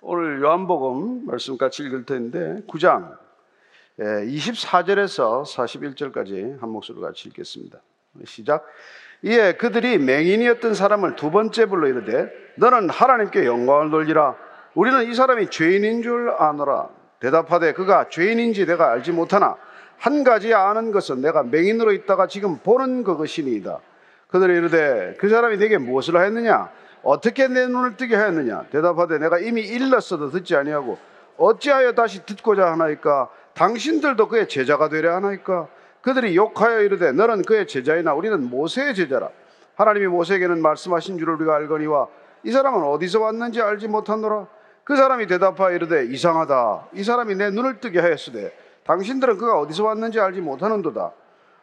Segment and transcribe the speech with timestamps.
[0.00, 3.16] 오늘 요한복음 말씀 같이 읽을 텐데 9장
[3.98, 7.80] 24절에서 41절까지 한 목소리로 같이 읽겠습니다.
[8.24, 8.64] 시작.
[9.22, 14.36] 이에 그들이 맹인이었던 사람을 두 번째 불러 이르되 너는 하나님께 영광을 돌리라
[14.76, 19.56] 우리는 이 사람이 죄인인 줄 아노라 대답하되 그가 죄인인지 내가 알지 못하나
[19.96, 23.80] 한 가지 아는 것은 내가 맹인으로 있다가 지금 보는 그것이니이다
[24.28, 26.70] 그들이 이르되 그 사람이 내게 무엇을 하였느냐
[27.02, 28.66] 어떻게 내 눈을 뜨게 하였느냐?
[28.70, 30.98] 대답하되 내가 이미 일렀어도 듣지 아니하고
[31.36, 33.28] 어찌하여 다시 듣고자 하나이까?
[33.54, 35.68] 당신들도 그의 제자가 되려 하나이까?
[36.02, 39.30] 그들이 욕하여 이르되 너는 그의 제자이나 우리는 모세의 제자라.
[39.76, 42.08] 하나님이 모세에게는 말씀하신 줄을 우리가 알거니와
[42.44, 44.46] 이 사람은 어디서 왔는지 알지 못하노라.
[44.84, 46.88] 그 사람이 대답하여 이르되 이상하다.
[46.94, 51.12] 이 사람이 내 눈을 뜨게 하였으되 당신들은 그가 어디서 왔는지 알지 못하는도다.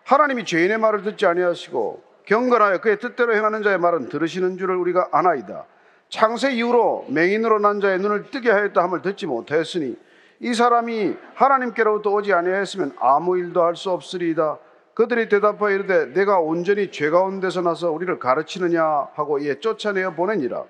[0.04, 5.66] 하나님이 죄인의 말을 듣지 아니하시고 경건하여 그의 뜻대로 행하는 자의 말은 들으시는 줄을 우리가 아나이다
[6.10, 9.98] 창세 이후로 맹인으로 난 자의 눈을 뜨게 하였다 함을 듣지 못하였으니
[10.42, 14.58] 이 사람이 하나님께로부터 오지 아니하였으면 아무 일도 할 수 없으리이다.
[14.94, 20.64] 그들이 대답하여 이르되 내가 온전히 죄 가운데서 나서 우리를 가르치느냐 하고 이에 쫓아내어 보내니라.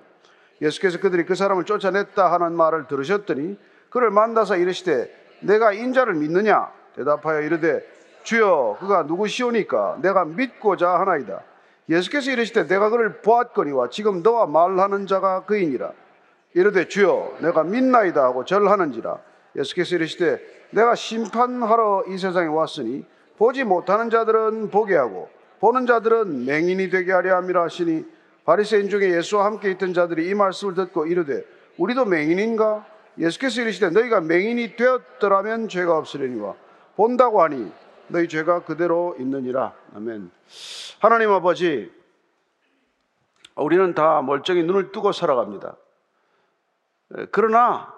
[0.62, 3.58] 예수께서 그들이 그 사람을 쫓아냈다 하는 말을 들으셨더니
[3.90, 5.10] 그를 만나서 이르시되
[5.40, 7.84] 내가 인자를 믿느냐 대답하여 이르되
[8.26, 11.42] 주여 그가 누구시오니까 내가 믿고자 하나이다.
[11.88, 15.92] 예수께서 이르시되 내가 그를 보았거니와 지금 너와 말하는 자가 그이니라.
[16.52, 19.18] 이르되 주여 내가 믿나이다 하고 절하는지라.
[19.54, 23.06] 예수께서 이르시되 내가 심판하러 이 세상에 왔으니
[23.38, 25.28] 보지 못하는 자들은 보게 하고
[25.60, 28.04] 보는 자들은 맹인이 되게 하려 함이라 하시니
[28.44, 31.44] 바리새인 중에 예수와 함께 있던 자들이 이 말씀을 듣고 이르되
[31.78, 32.84] 우리도 맹인인가?
[33.18, 36.54] 예수께서 이르시되 너희가 맹인이 되었더라면 죄가 없으려니와
[36.96, 37.70] 본다고 하니
[38.08, 39.74] 너희 죄가 그대로 있느니라.
[39.94, 40.30] 아멘.
[41.00, 41.92] 하나님 아버지,
[43.56, 45.76] 우리는 다 멀쩡히 눈을 뜨고 살아갑니다.
[47.30, 47.94] 그러나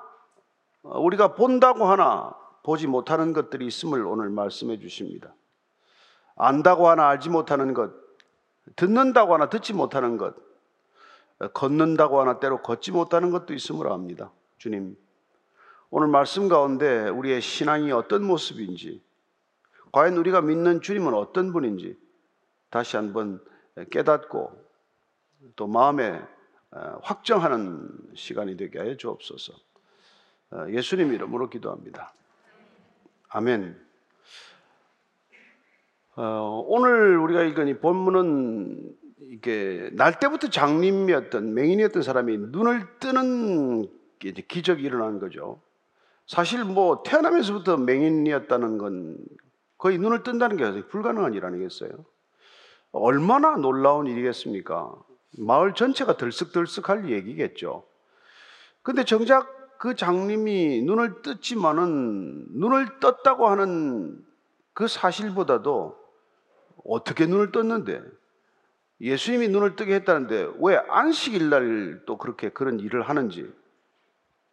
[0.82, 5.34] 우리가 본다고 하나 보지 못하는 것들이 있음을 오늘 말씀해 주십니다.
[6.36, 7.92] 안다고 하나 알지 못하는 것,
[8.76, 10.34] 듣는다고 하나 듣지 못하는 것,
[11.54, 14.30] 걷는다고 하나 때로 걷지 못하는 것도 있음을 압니다.
[14.58, 14.96] 주님,
[15.90, 19.02] 오늘 말씀 가운데 우리의 신앙이 어떤 모습인지,
[19.92, 21.98] 과연 우리가 믿는 주님은 어떤 분인지
[22.70, 23.40] 다시 한번
[23.90, 24.52] 깨닫고
[25.56, 26.20] 또 마음에
[27.02, 29.52] 확정하는 시간이 되게 하여 주옵소서.
[30.70, 32.12] 예수님 이름으로 기도합니다.
[33.30, 33.78] 아멘.
[36.16, 43.86] 어, 오늘 우리가 읽은 이 본문은 이게 날 때부터 장님이었던 맹인이었던 사람이 눈을 뜨는
[44.18, 45.60] 기적이 일어난 거죠.
[46.26, 49.16] 사실 뭐 태어나면서부터 맹인이었다는 건
[49.78, 51.90] 거의 눈을 뜬다는 게 불가능한 일 아니겠어요?
[52.92, 54.92] 얼마나 놀라운 일이겠습니까?
[55.38, 57.84] 마을 전체가 들썩들썩할 얘기겠죠.
[58.82, 64.24] 근데 정작 그 장님이 눈을 떴지만은 눈을 떴다고 하는
[64.72, 65.96] 그 사실보다도
[66.84, 68.02] 어떻게 눈을 떴는데
[69.00, 73.52] 예수님이 눈을 뜨게 했다는데 왜 안식일 날 또 그렇게 그런 일을 하는지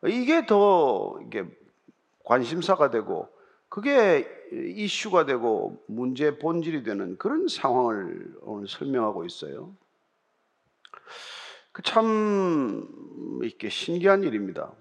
[0.06, 1.46] 이게 더 이게
[2.26, 3.30] 관심사가 되고
[3.70, 9.76] 그게 이슈가 되고 문제 본질이 되는 그런 상황을 오늘 설명하고 있어요.
[11.72, 12.88] 그참
[13.42, 14.72] 이렇게 신기한 일입니다.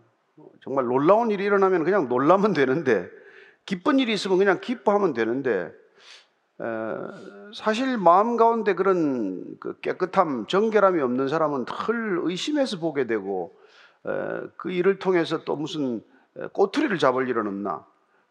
[0.63, 3.11] 정말 놀라운 일이 일어나면 그냥 놀라면 되는데
[3.67, 5.73] 기쁜 일이 있으면 그냥 기뻐하면 되는데
[7.53, 13.59] 사실 마음 가운데 그런 그 깨끗함, 정결함이 없는 사람은 늘 의심해서 보게 되고
[14.57, 16.01] 그 일을 통해서 또 무슨
[16.53, 17.85] 꼬투리를 잡을 일은 없나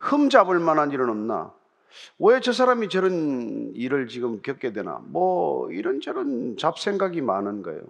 [0.03, 1.53] 흠 잡을 만한 일은 없나?
[2.19, 4.99] 왜 저 사람이 저런 일을 지금 겪게 되나?
[5.05, 7.81] 뭐 이런저런 잡생각이 많은 거예요.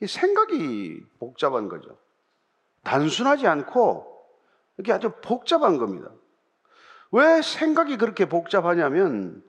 [0.00, 1.96] 이 생각이 복잡한 거죠.
[2.84, 4.06] 단순하지 않고
[4.78, 6.10] 이게 아주 복잡한 겁니다.
[7.12, 9.42] 왜 생각이 그렇게 복잡하냐면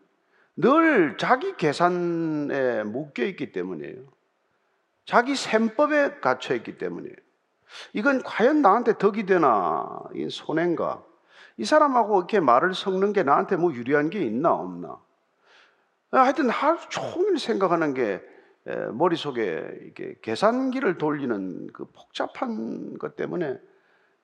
[0.57, 4.01] 늘 자기 계산에 묶여 있기 때문이에요.
[5.05, 7.15] 자기 셈법에 갇혀 있기 때문이에요.
[7.93, 9.87] 이건 과연 나한테 덕이 되나?
[10.13, 11.01] 이 손해인가?
[11.61, 14.97] 이 사람하고 이렇게 말을 섞는 게 나한테 뭐 유리한 게 있나 없나.
[16.09, 18.19] 하여튼 하루 종일 생각하는 게
[18.93, 23.59] 머릿속에 이렇게 계산기를 돌리는 그 복잡한 것 때문에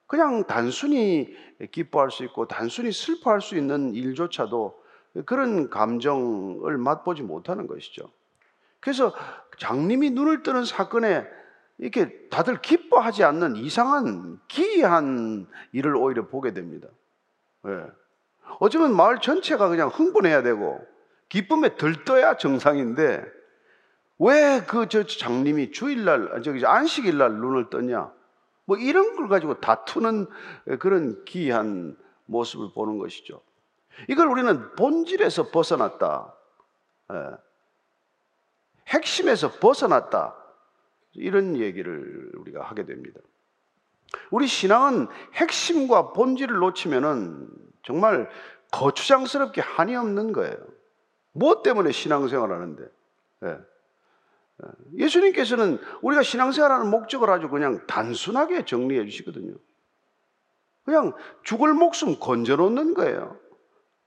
[0.07, 1.31] 그냥 단순히
[1.71, 4.83] 기뻐할 수 있고 단순히 슬퍼할 수 있는 일조차도
[5.27, 8.09] 그런 감정을 맛보지 못하는 것이죠.
[8.79, 9.13] 그래서
[9.59, 11.23] 장님이 눈을 뜨는 사건에
[11.77, 16.87] 이렇게 다들 기뻐하지 않는 이상한 기이한 일을 오히려 보게 됩니다.
[17.67, 17.85] 예.
[18.59, 20.79] 어쩌면 마을 전체가 그냥 흥분해야 되고
[21.29, 23.23] 기쁨에 들떠야 정상인데
[24.19, 28.11] 왜 그 저 장님이 주일날 저기 안식일날 눈을 떴냐?
[28.65, 30.27] 뭐 이런 걸 가지고 다투는
[30.79, 33.41] 그런 기이한 모습을 보는 것이죠.
[34.09, 36.33] 이걸 우리는 본질에서 벗어났다.
[37.13, 37.17] 예.
[38.87, 40.35] 핵심에서 벗어났다.
[41.13, 43.19] 이런 얘기를 우리가 하게 됩니다.
[44.31, 47.49] 우리 신앙은 핵심과 본질을 놓치면은
[47.83, 48.29] 정말
[48.71, 50.55] 거추장스럽게 한이 없는 거예요.
[51.31, 52.83] 무엇 때문에 신앙생활 하는데?
[53.45, 53.57] 예.
[54.97, 59.53] 예수님께서는 우리가 신앙생활하는 목적을 아주 그냥 단순하게 정리해 주시거든요.
[60.83, 61.13] 그냥
[61.43, 63.37] 죽을 목숨 건져 놓는 거예요.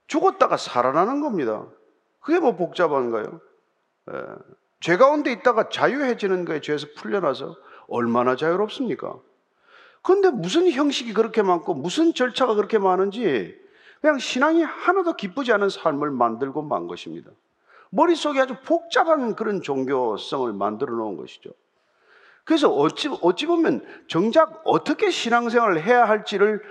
[0.07, 1.65] 죽었다가 살아나는 겁니다.
[2.19, 3.39] 그게 뭐 복잡한가요?
[4.11, 4.21] 예.
[4.81, 6.59] 죄 가운데 있다가 자유해지는 거예요.
[6.59, 7.55] 죄에서 풀려나서
[7.87, 9.19] 얼마나 자유롭습니까?
[10.01, 13.59] 그런데 무슨 형식이 그렇게 많고 무슨 절차가 그렇게 많은지
[14.01, 17.31] 그냥 신앙이 하나도 기쁘지 않은 삶을 만들고 만 것입니다.
[17.91, 21.51] 머릿속에 아주 복잡한 그런 종교성을 만들어 놓은 것이죠.
[22.43, 26.61] 그래서 어찌, 어찌 보면 정작 어떻게 신앙생활을 해야 할지를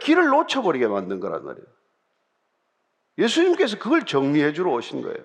[0.00, 1.66] 길을 놓쳐버리게 만든 거란 말이에요.
[3.16, 5.18] 예수님께서 그걸 정리해 주러 오신 거예요.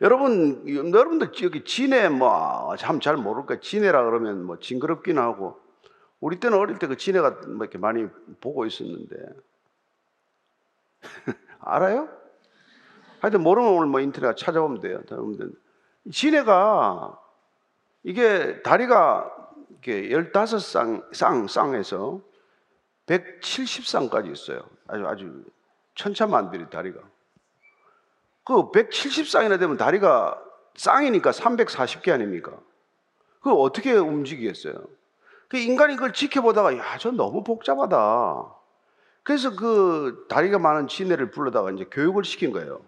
[0.00, 3.60] 여러분, 여러분들 여기 진해 뭐, 참 잘 모를까.
[3.60, 5.60] 진해라 그러면 뭐 징그럽긴 하고.
[6.20, 8.06] 우리 때는 어릴 때 그 진해가 뭐 이렇게 많이
[8.40, 9.16] 보고 있었는데.
[11.60, 12.08] 알아요?
[13.20, 15.00] 하여튼 모르면 오늘 뭐 인터넷 찾아보면 돼요.
[16.10, 17.18] 진해가
[18.04, 19.34] 이게 다리가
[19.70, 22.20] 이렇게 15쌍, 쌍, 쌍에서
[23.06, 24.60] 170쌍까지 있어요.
[24.86, 25.44] 아주, 아주
[25.96, 27.00] 천차만별이 다리가.
[28.48, 30.42] 그 170쌍이나 되면 다리가
[30.74, 32.58] 쌍이니까 340개 아닙니까?
[33.40, 34.74] 그걸 어떻게 움직이겠어요?
[35.48, 38.54] 그 인간이 그걸 지켜보다가 야, 저 너무 복잡하다.
[39.22, 42.80] 그래서 그 다리가 많은 지네를 불러다가 이제 교육을 시킨 거예요.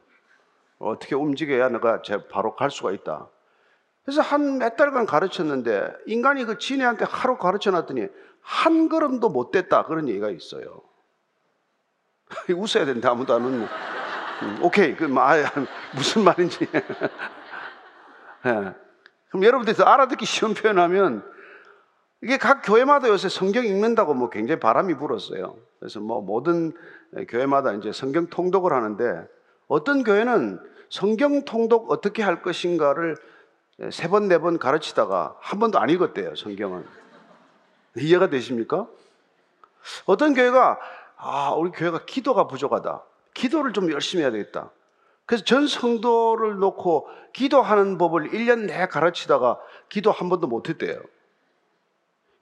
[0.78, 3.28] 어떻게 움직여야 내가 바로 갈 수가 있다.
[4.06, 8.08] 그래서 한 몇 달간 가르쳤는데 인간이 그 지네한테 하루 가르쳐 놨더니
[8.40, 9.84] 한 걸음도 못 됐다.
[9.84, 10.80] 그런 얘기가 있어요.
[12.48, 13.99] 웃어야 되는데 아무도 안 웃는.
[14.42, 14.96] 음, 오케이.
[14.96, 15.36] 그, 뭐, 아,
[15.94, 16.66] 무슨 말인지.
[16.66, 16.84] 네.
[19.30, 21.24] 그럼 여러분들이 알아듣기 쉬운 표현하면
[22.22, 25.56] 이게 각 교회마다 요새 성경 읽는다고 뭐 굉장히 바람이 불었어요.
[25.78, 26.72] 그래서 뭐 모든
[27.28, 29.26] 교회마다 이제 성경 통독을 하는데
[29.68, 30.58] 어떤 교회는
[30.90, 33.16] 성경 통독 어떻게 할 것인가를
[33.90, 36.84] 세 번, 네 번 가르치다가 한 번도 안 읽었대요, 성경은.
[37.96, 38.86] 이해가 되십니까?
[40.04, 40.78] 어떤 교회가,
[41.16, 43.02] 아, 우리 교회가 기도가 부족하다.
[43.34, 44.72] 기도를 좀 열심히 해야 되겠다.
[45.26, 51.00] 그래서 전 성도를 놓고 기도하는 법을 1년 내에 가르치다가 기도 한 번도 못 했대요.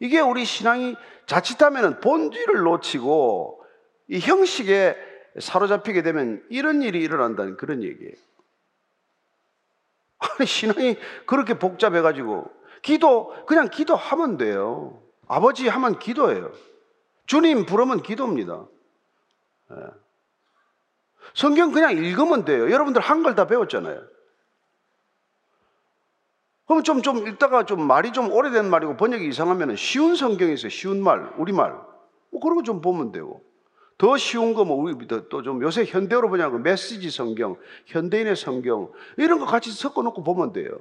[0.01, 0.97] 이게 우리 신앙이
[1.27, 3.63] 자칫하면 본질을 놓치고
[4.09, 4.97] 이 형식에
[5.39, 8.15] 사로잡히게 되면 이런 일이 일어난다는 그런 얘기예요.
[10.19, 10.97] 아니, 신앙이
[11.27, 12.51] 그렇게 복잡해가지고
[12.83, 15.03] 기도, 그냥 기도하면 돼요.
[15.27, 16.53] 아버지 하면 기도해요.
[17.27, 18.67] 주님 부르면 기도입니다.
[19.71, 19.77] 네.
[21.35, 22.71] 성경 그냥 읽으면 돼요.
[22.71, 24.01] 여러분들 한글 다 배웠잖아요.
[26.67, 30.69] 그럼 좀, 좀 읽다가 좀 말이 좀 오래된 말이고 번역이 이상하면 쉬운 성경이 있어요.
[30.69, 31.73] 쉬운 말, 우리말.
[32.31, 33.43] 뭐 그런 거 좀 보면 되고.
[33.97, 39.39] 더 쉬운 거 뭐 우리 또 좀 요새 현대어로 보냐고 메시지 성경, 현대인의 성경 이런
[39.39, 40.79] 거 같이 섞어 놓고 보면 돼요.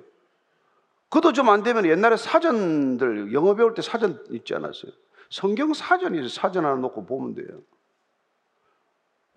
[1.10, 4.92] 그것도 좀 안 되면 옛날에 사전들 영어 배울 때 사전 있지 않았어요?
[5.30, 7.62] 성경 사전이 사전 하나 놓고 보면 돼요.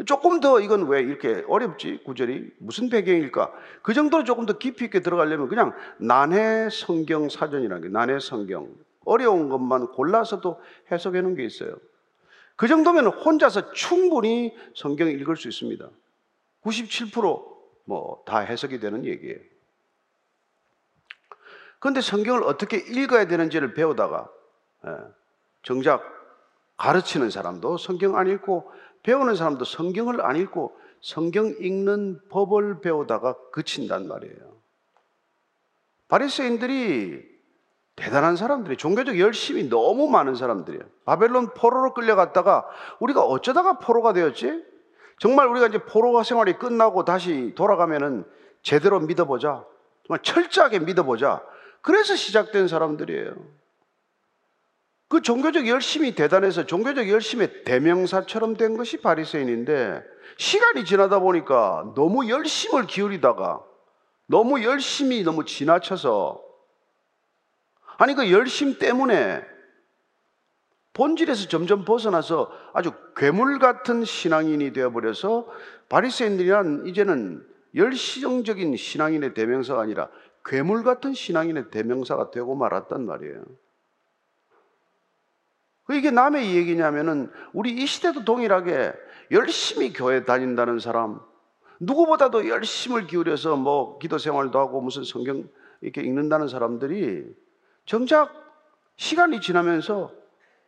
[0.07, 2.03] 조금 더 이건 왜 이렇게 어렵지?
[2.05, 3.53] 구절이 무슨 배경일까?
[3.83, 9.49] 그 정도로 조금 더 깊이 있게 들어가려면 그냥 난해 성경 사전이라는 게 난해 성경 어려운
[9.49, 11.77] 것만 골라서도 해석해 놓은 게 있어요.
[12.57, 15.89] 그 정도면 혼자서 충분히 성경 읽을 수 있습니다.
[16.63, 19.39] 97%뭐 다 해석이 되는 얘기예요.
[21.79, 24.31] 그런데 성경을 어떻게 읽어야 되는지를 배우다가
[24.87, 24.91] 예,
[25.63, 26.03] 정작
[26.77, 28.71] 가르치는 사람도 성경 안 읽고
[29.03, 34.61] 배우는 사람도 성경을 안 읽고 성경 읽는 법을 배우다가 그친단 말이에요.
[36.09, 37.31] 바리새인들이
[37.97, 40.85] 대단한 사람들이 종교적 열심이 너무 많은 사람들이에요.
[41.05, 42.67] 바벨론 포로로 끌려갔다가
[42.99, 44.65] 우리가 어쩌다가 포로가 되었지?
[45.19, 48.25] 정말 우리가 이제 포로 생활이 끝나고 다시 돌아가면은
[48.63, 49.65] 제대로 믿어보자.
[50.07, 51.43] 정말 철저하게 믿어보자.
[51.83, 53.35] 그래서 시작된 사람들이에요.
[55.11, 60.05] 그 종교적 열심이 대단해서 종교적 열심의 대명사처럼 된 것이 바리새인인데
[60.37, 63.61] 시간이 지나다 보니까 너무 열심을 기울이다가
[64.27, 66.41] 너무 열심히 너무 지나쳐서
[67.99, 69.43] 아니 그 열심 때문에
[70.93, 75.49] 본질에서 점점 벗어나서 아주 괴물 같은 신앙인이 되어버려서
[75.89, 80.09] 바리새인들이란 이제는 열시정적인 신앙인의 대명사가 아니라
[80.45, 83.43] 괴물 같은 신앙인의 대명사가 되고 말았단 말이에요.
[85.91, 88.93] 그 이게 남의 얘기냐면은 우리 이 시대도 동일하게
[89.33, 91.19] 열심히 교회 다닌다는 사람,
[91.81, 95.49] 누구보다도 열심을 기울여서 뭐 기도 생활도 하고 무슨 성경
[95.81, 97.27] 이렇게 읽는다는 사람들이
[97.87, 98.33] 정작
[98.99, 100.13] 시간이 지나면서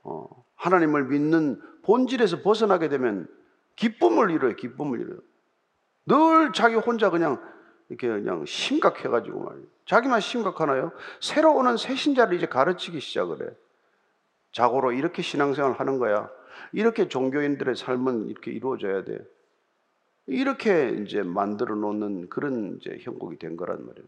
[0.02, 0.26] 어,
[0.56, 3.28] 하나님을 믿는 본질에서 벗어나게 되면
[3.76, 4.56] 기쁨을 잃어요.
[4.56, 5.18] 기쁨을 잃어요.
[6.06, 7.40] 늘 자기 혼자 그냥
[7.88, 9.66] 이렇게 그냥 심각해가지고 말이에요.
[9.86, 10.90] 자기만 심각하나요?
[11.20, 13.61] 새로 오는 새신자를 이제 가르치기 시작을 해.
[14.52, 16.30] 자고로 이렇게 신앙생활 하는 거야.
[16.72, 19.18] 이렇게 종교인들의 삶은 이렇게 이루어져야 돼.
[20.26, 24.06] 이렇게 이제 만들어 놓는 그런 이제 형국이 된 거란 말이에요.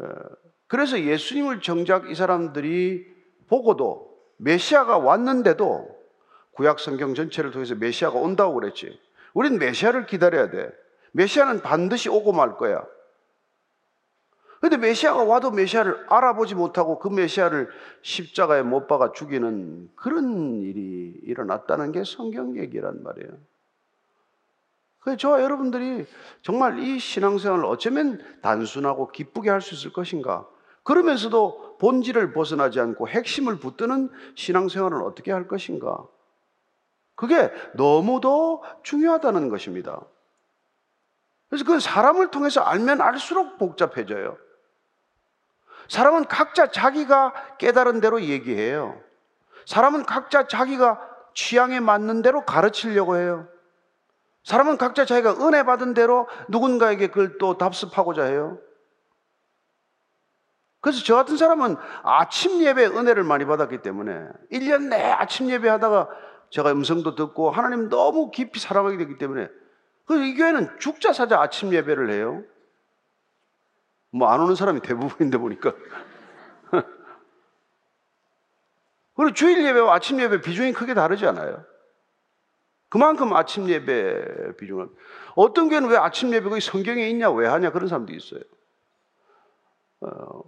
[0.00, 3.06] 어, 그래서 예수님을 정작 이 사람들이
[3.48, 5.96] 보고도 메시아가 왔는데도
[6.52, 8.98] 구약 성경 전체를 통해서 메시아가 온다고 그랬지.
[9.34, 10.70] 우린 메시아를 기다려야 돼.
[11.12, 12.84] 메시아는 반드시 오고 말 거야.
[14.60, 17.68] 근데 메시아가 와도 메시아를 알아보지 못하고 그 메시아를
[18.02, 23.30] 십자가에 못 박아 죽이는 그런 일이 일어났다는 게 성경 얘기란 말이에요.
[24.98, 26.06] 그래서 저와 여러분들이
[26.42, 30.48] 정말 이 신앙생활을 어쩌면 단순하고 기쁘게 할 수 있을 것인가?
[30.82, 36.04] 그러면서도 본질을 벗어나지 않고 핵심을 붙드는 신앙생활을 어떻게 할 것인가?
[37.14, 40.00] 그게 너무도 중요하다는 것입니다.
[41.48, 44.36] 그래서 그 사람을 통해서 알면 알수록 복잡해져요.
[45.88, 49.00] 사람은 각자 자기가 깨달은 대로 얘기해요.
[49.66, 51.00] 사람은 각자 자기가
[51.34, 53.48] 취향에 맞는 대로 가르치려고 해요.
[54.44, 58.58] 사람은 각자 자기가 은혜 받은 대로 누군가에게 그걸 또 답습하고자 해요.
[60.80, 66.08] 그래서 저 같은 사람은 아침 예배 은혜를 많이 받았기 때문에 1년 내 아침 예배 하다가
[66.50, 69.48] 제가 음성도 듣고 하나님 너무 깊이 사랑하게 되기 때문에
[70.06, 72.42] 그래서 이 교회는 죽자 사자 아침 예배를 해요.
[74.10, 75.74] 뭐 안 오는 사람이 대부분인데 보니까.
[79.14, 81.64] 그리고 주일 예배와 아침 예배 비중이 크게 다르지 않아요.
[82.88, 84.88] 그만큼 아침 예배 비중을.
[85.34, 88.40] 어떤 교회는 왜 아침 예배 거기 성경에 있냐, 왜 하냐 그런 사람도 있어요.
[90.00, 90.42] 어,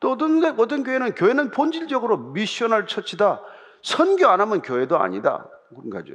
[0.00, 3.42] 또 어떤, 어떤 교회는 교회는 본질적으로 미셔널 처치다.
[3.82, 5.48] 선교 안 하면 교회도 아니다.
[5.68, 6.14] 그런 거죠.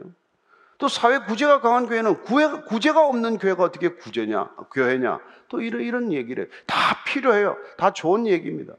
[0.81, 5.19] 또 사회 구제가 강한 교회는 구애, 구제가 없는 교회가 어떻게 구제냐, 교회냐.
[5.47, 7.55] 또 이런, 이런 얘기를 다 필요해요.
[7.77, 8.73] 다 좋은 얘기입니다.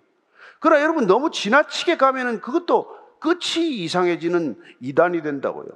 [0.58, 2.88] 그러나 여러분 너무 지나치게 가면은 그것도
[3.20, 5.68] 끝이 이상해지는 이단이 된다고요.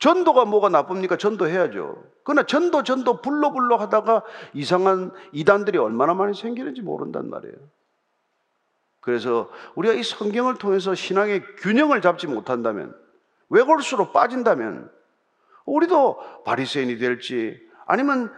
[0.00, 1.16] 전도가 뭐가 나쁩니까?
[1.18, 2.02] 전도해야죠.
[2.24, 7.54] 그러나 전도, 전도, 불러, 불러 하다가 이상한 이단들이 얼마나 많이 생기는지 모른단 말이에요.
[9.00, 12.92] 그래서 우리가 이 성경을 통해서 신앙의 균형을 잡지 못한다면,
[13.50, 14.95] 외골수로 빠진다면,
[15.66, 18.32] 우리도 바리새인이 될지, 아니면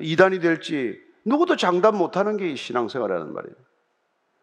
[0.00, 3.54] 이단이 될지, 누구도 장담 못하는 게이 신앙생활이라는 말이에요.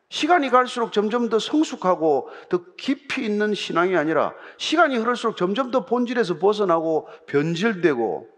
[0.10, 6.38] 시간이 갈수록 점점 더 성숙하고 더 깊이 있는 신앙이 아니라 시간이 흐를수록 점점 더 본질에서
[6.38, 8.30] 벗어나고 변질되고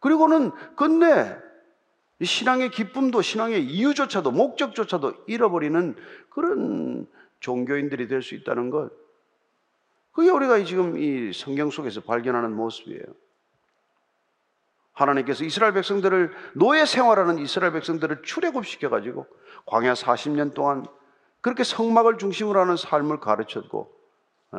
[0.00, 1.36] 그리고는 끝내
[2.22, 5.96] 신앙의 기쁨도 신앙의 이유조차도 목적조차도 잃어버리는
[6.28, 7.06] 그런
[7.40, 8.90] 종교인들이 될 수 있다는 것.
[10.14, 13.02] 그게 우리가 지금 이 성경 속에서 발견하는 모습이에요.
[14.92, 19.26] 하나님께서 이스라엘 백성들을 노예 생활하는 이스라엘 백성들을 출애굽시켜 가지고
[19.66, 20.86] 광야 40년 동안
[21.40, 23.92] 그렇게 성막을 중심으로 하는 삶을 가르쳤고
[24.54, 24.58] 예,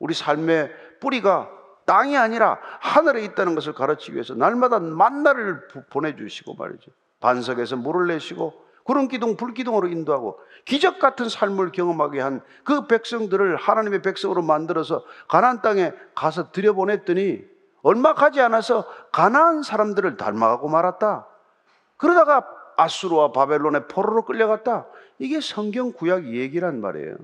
[0.00, 1.48] 우리 삶의 뿌리가
[1.86, 6.90] 땅이 아니라 하늘에 있다는 것을 가르치기 위해서 날마다 만나를 보내주시고 말이죠.
[7.20, 13.56] 반석에서 물을 내시고 구름 기둥, 불 기둥으로 인도하고 기적 같은 삶을 경험하게 한 그 백성들을
[13.56, 17.44] 하나님의 백성으로 만들어서 가나안 땅에 가서 들여보냈더니
[17.82, 21.26] 얼마 가지 않아서 가나안 사람들을 닮아가고 말았다.
[21.98, 24.86] 그러다가 아수르와 바벨론의 포로로 끌려갔다.
[25.18, 27.16] 이게 성경 구약 얘기란 말이에요.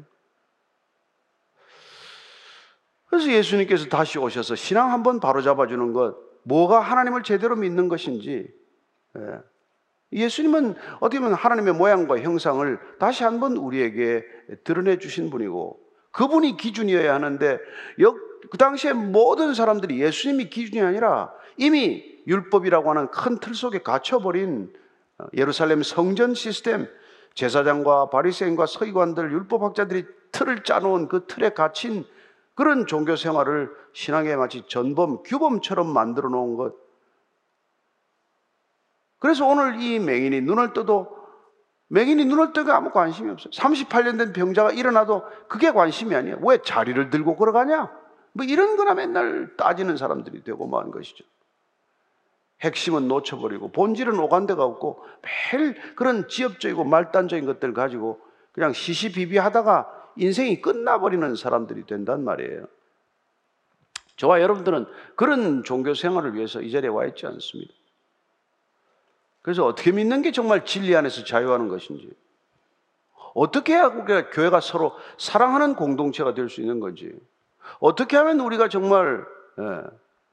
[3.07, 8.53] 그래서 예수님께서 다시 오셔서 신앙 한번 바로 잡아주는 것, 뭐가 하나님을 제대로 믿는 것인지,
[9.17, 9.41] 예.
[10.15, 14.25] 예수님은 어떻게 보면 하나님의 모양과 형상을 다시 한번 우리에게
[14.65, 15.81] 드러내 주신 분이고,
[16.13, 17.59] 그분이 기준이어야 하는데,
[18.51, 24.73] 그 당시에 모든 사람들이 예수님이 기준이 아니라 이미 율법이라고 하는 큰 틀 속에 갇혀버린
[25.19, 26.89] 어, 예루살렘 성전 시스템,
[27.35, 32.05] 제사장과 바리새인과 서기관들, 율법학자들이 틀을 짜놓은 그 틀에 갇힌
[32.55, 36.84] 그런 종교 생활을 신앙에 마치 전범, 규범처럼 만들어 놓은 것.
[39.25, 41.09] 그래서 오늘 이 맹인이 눈을 떠도
[41.89, 43.51] 맹인이 눈을 뜨고 아무 관심이 없어요.
[43.53, 46.41] 38년 된 병자가 일어나도 그게 관심이 아니에요.
[46.43, 47.91] 왜 자리를 들고 걸어가냐?
[48.33, 51.25] 뭐 이런 거나 맨날 따지는 사람들이 되고 뭐 하는 것이죠.
[52.61, 58.21] 핵심은 놓쳐버리고 본질은 오간데가 없고 매일 그런 지엽적이고 말단적인 것들 가지고
[58.53, 62.67] 그냥 시시비비 하다가 인생이 끝나버리는 사람들이 된단 말이에요.
[64.17, 64.85] 저와 여러분들은
[65.17, 67.73] 그런 종교 생활을 위해서 이 자리에 와 있지 않습니다.
[69.45, 72.11] 그래서 어떻게 믿는 게 정말 진리 안에서 자유하는 것인지,
[73.35, 77.13] 어떻게 해야 우리가 교회가 서로 사랑하는 공동체가 될 수 있는 건지,
[77.79, 79.23] 어떻게 하면 우리가 정말
[79.59, 79.83] 예,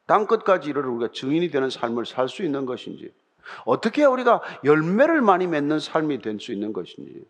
[0.05, 3.11] 땅 끝까지 이르러 우리가 증인이 되는 삶을 살 수 있는 것인지,
[3.65, 7.25] 어떻게 해야 우리가 열매를 많이 맺는 삶이 될 수 있는 것인지,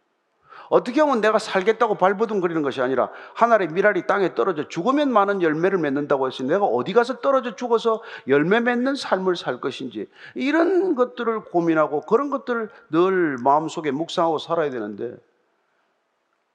[0.71, 6.27] 어떻게 하면 내가 살겠다고 발버둥거리는 것이 아니라 하늘의 미랄이 땅에 떨어져 죽으면 많은 열매를 맺는다고
[6.27, 12.29] 했으니 내가 어디 가서 떨어져 죽어서 열매 맺는 삶을 살 것인지 이런 것들을 고민하고 그런
[12.29, 15.17] 것들을 늘 마음속에 묵상하고 살아야 되는데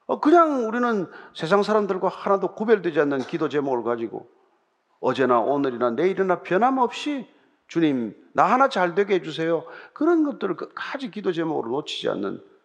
[0.06, 4.30] 어, 그냥 우리는 세상 사람들과 하나도 구별되지 않는 기도 제목을 가지고
[5.00, 7.28] 어제나 오늘이나 내일이나 변함없이
[7.68, 9.66] 주님 나 하나 잘 되게 해주세요.
[9.92, 12.55] 그런 것들을 끝까지 기도 제목으로 놓치지 않는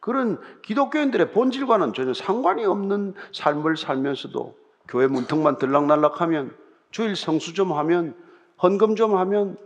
[0.00, 4.56] 그런 기독교인들의 본질과는 전혀 상관이 없는 삶을 살면서도
[4.88, 6.54] 교회 문턱만 들락날락하면
[6.90, 8.14] 주일 성수 좀 하면
[8.62, 9.56] 헌금 좀 하면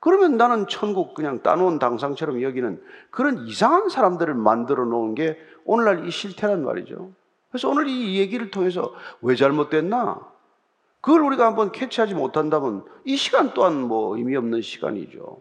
[0.00, 6.10] 그러면 나는 천국 그냥 따놓은 당상처럼 여기는 그런 이상한 사람들을 만들어 놓은 게 오늘날 이
[6.10, 7.12] 실태란 말이죠.
[7.50, 10.20] 그래서 오늘 이 얘기를 통해서 왜 잘못됐나?
[11.00, 15.40] 그걸 우리가 한번 캐치하지 못한다면 이 시간 또한 뭐 의미 없는 시간이죠.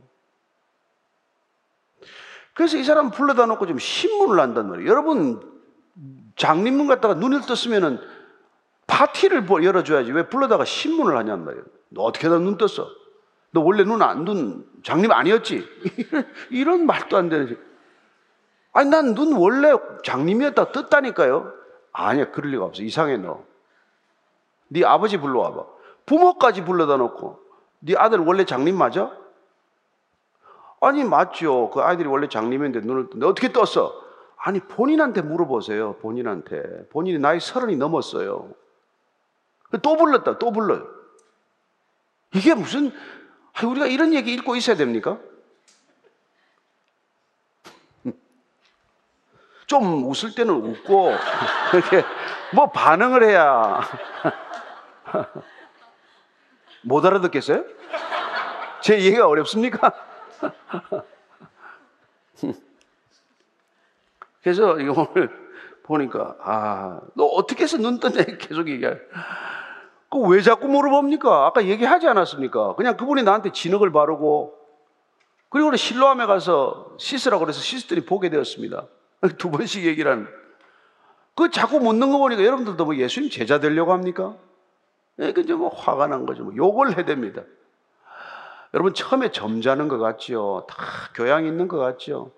[2.55, 4.89] 그래서 이 사람 불러다 놓고 좀 신문을 한단 말이에요.
[4.89, 5.39] 여러분,
[6.37, 7.99] 장님문 갔다가 눈을 떴으면은
[8.87, 10.11] 파티를 열어줘야지.
[10.13, 11.63] 왜 불러다가 신문을 하냔 말이에요.
[11.89, 12.87] 너 어떻게 다 눈 떴어?
[13.51, 15.65] 너 원래 눈 안, 눈, 장님 아니었지?
[16.49, 17.57] 이런 말도 안 되는.
[18.73, 21.53] 아니, 난 눈 원래 장님이었다 떴다니까요.
[21.91, 22.81] 아니야, 그럴 리가 없어.
[22.83, 23.43] 이상해, 너.
[24.69, 25.63] 네 아버지 불러와봐.
[26.05, 27.39] 부모까지 불러다 놓고.
[27.79, 29.11] 네 아들 원래 장님 맞아?
[30.85, 31.71] 아니 맞죠.
[31.71, 34.05] 그 아이들이 원래 장님인데 눈을 떴는데 어떻게 떴어?
[34.37, 35.95] 아니 본인한테 물어보세요.
[35.95, 36.87] 본인한테.
[36.89, 38.53] 본인이 나이 서른이 넘었어요.
[39.81, 40.37] 또 불렀다.
[40.37, 40.87] 또 불러요.
[42.35, 42.91] 이게 무슨
[43.63, 45.17] 우리가 이런 얘기 읽고 있어야 됩니까?
[49.65, 51.13] 좀 웃을 때는 웃고
[51.73, 52.03] 이렇게
[52.53, 53.81] 뭐 반응을 해야
[56.83, 57.63] 못 알아듣겠어요?
[58.81, 60.14] 제 얘기가 어렵습니까?
[64.43, 65.29] 그래서 이거 오늘
[65.83, 68.95] 보니까 아, 너 어떻게 해서 눈 떴냐 계속 얘기해.
[70.09, 71.47] 그왜 자꾸 물어봅니까?
[71.47, 72.75] 아까 얘기하지 않았습니까?
[72.75, 74.53] 그냥 그분이 나한테 진흙을 바르고
[75.49, 78.87] 그리고 실로암에 가서 씻으라고 그래서 씻었더니 보게 되었습니다.
[79.37, 80.27] 두 번씩 하는.
[81.35, 84.37] 그 자꾸 묻는 거 보니까 여러분들도 뭐 예수님 제자 되려고 합니까?
[85.19, 86.43] 예, 그 이제 뭐 화가 난 거죠.
[86.43, 87.45] 뭐 욕을 해댑니다.
[88.75, 90.67] 여러분 처음에 점잖은 것 같지요.
[90.67, 90.75] 다
[91.15, 92.31] 교양 있는 것 같지요.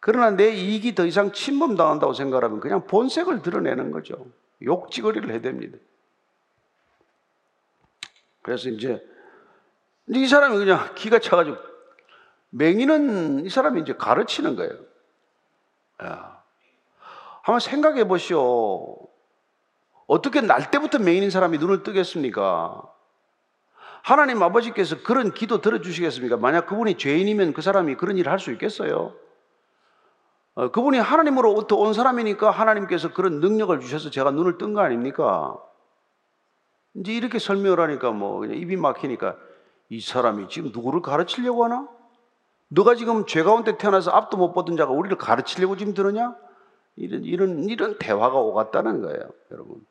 [0.00, 4.26] 그러나 내 이익이 더 이상 침범당한다고 생각하면 그냥 본색을 드러내는 거죠.
[4.60, 5.78] 욕지거리를 해야 됩니다.
[8.42, 9.00] 그래서 이제
[10.08, 11.56] 이 사람이 그냥 기가 차가지고
[12.50, 14.72] 맹인은 이 사람이 이제 가르치는 거예요.
[16.02, 16.42] 야,
[17.42, 18.96] 한번 생각해 보시오.
[20.08, 22.95] 어떻게 날 때부터 맹인인 사람이 눈을 뜨겠습니까?
[24.06, 26.36] 하나님 아버지께서 그런 기도 들어주시겠습니까?
[26.36, 29.14] 만약 그분이 죄인이면 그 사람이 그런 일을 할 수 있겠어요?
[30.54, 35.56] 어, 그분이 하나님으로부터 온 사람이니까 하나님께서 그런 능력을 주셔서 제가 눈을 뜬 거 아닙니까?
[36.94, 39.36] 이제 이렇게 설명을 하니까 뭐 입이 막히니까
[39.88, 41.88] 이 사람이 지금 누구를 가르치려고 하나?
[42.68, 46.36] 너가 지금 죄 가운데 태어나서 앞도 못 보던 자가 우리를 가르치려고 지금 들으냐?
[46.94, 49.84] 이런, 이런, 이런 대화가 오갔다는 거예요, 여러분.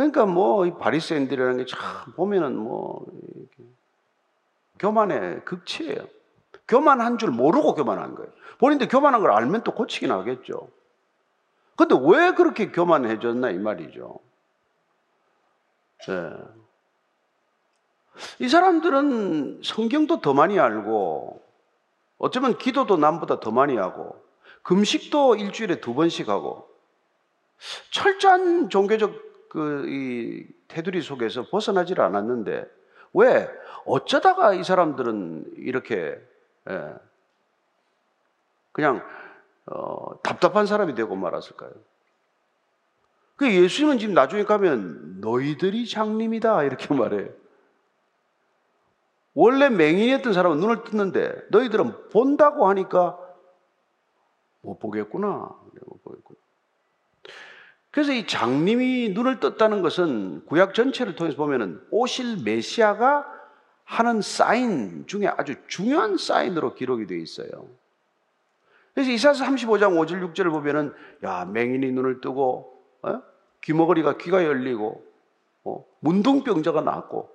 [0.00, 1.78] 그러니까 뭐이 바리새인들이라는 게 참
[2.16, 3.04] 보면은 뭐
[4.78, 6.06] 교만의 극치예요.
[6.66, 8.30] 교만한 줄 모르고 교만한 거예요.
[8.58, 10.68] 본인도 교만한 걸 알면 또 고치긴 하겠죠.
[11.76, 14.18] 근데 왜 그렇게 교만해졌나 이 말이죠.
[16.06, 16.32] 네.
[18.38, 21.42] 이 사람들은 성경도 더 많이 알고
[22.18, 24.22] 어쩌면 기도도 남보다 더 많이 하고
[24.62, 26.68] 금식도 일주일에 두 번씩 하고
[27.92, 32.64] 철저한 종교적 그 이 테두리 속에서 벗어나질 않았는데
[33.12, 33.50] 왜
[33.84, 36.18] 어쩌다가 이 사람들은 이렇게
[36.70, 36.94] 예,
[38.72, 39.02] 그냥
[39.66, 41.72] 어, 답답한 사람이 되고 말았을까요?
[43.36, 47.30] 그 예수님은 지금 나중에 가면 너희들이 장님이다 이렇게 말해요.
[49.34, 53.18] 원래 맹인이었던 사람은 눈을 떴는데 너희들은 본다고 하니까
[54.62, 55.28] 못 보겠구나.
[55.86, 56.39] 못 보겠구나.
[57.90, 63.26] 그래서 이 장님이 눈을 떴다는 것은 구약 전체를 통해서 보면은 오실 메시아가
[63.84, 67.48] 하는 사인 중에 아주 중요한 사인으로 기록이 되어 있어요.
[68.94, 70.92] 그래서 이사서 35장 5절 6절을 보면은
[71.24, 73.22] 야 맹인이 눈을 뜨고 어?
[73.62, 75.04] 귀머거리가 귀가 열리고
[75.64, 75.84] 어?
[76.00, 77.28] 문둥병자가 낫고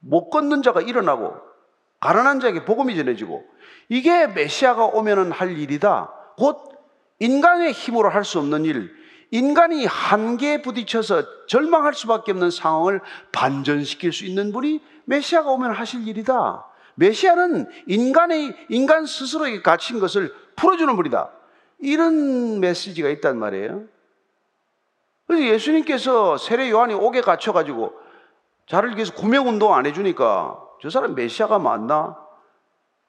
[0.00, 1.34] 못 걷는 자가 일어나고
[2.00, 3.44] 가난한 자에게 복음이 전해지고
[3.88, 6.12] 이게 메시아가 오면은 할 일이다.
[6.36, 6.68] 곧
[7.18, 8.94] 인간의 힘으로 할 수 없는 일,
[9.30, 13.00] 인간이 한계에 부딪혀서 절망할 수밖에 없는 상황을
[13.32, 16.64] 반전시킬 수 있는 분이 메시아가 오면 하실 일이다.
[16.94, 21.30] 메시아는 인간의 인간 스스로에게 갇힌 것을 풀어주는 분이다.
[21.80, 23.84] 이런 메시지가 있단 말이에요.
[25.26, 27.92] 그래서 예수님께서 세례 요한이 옥에 갇혀가지고
[28.66, 32.16] 자를 위해서 구명 운동 안 해주니까 저 사람 메시아가 맞나?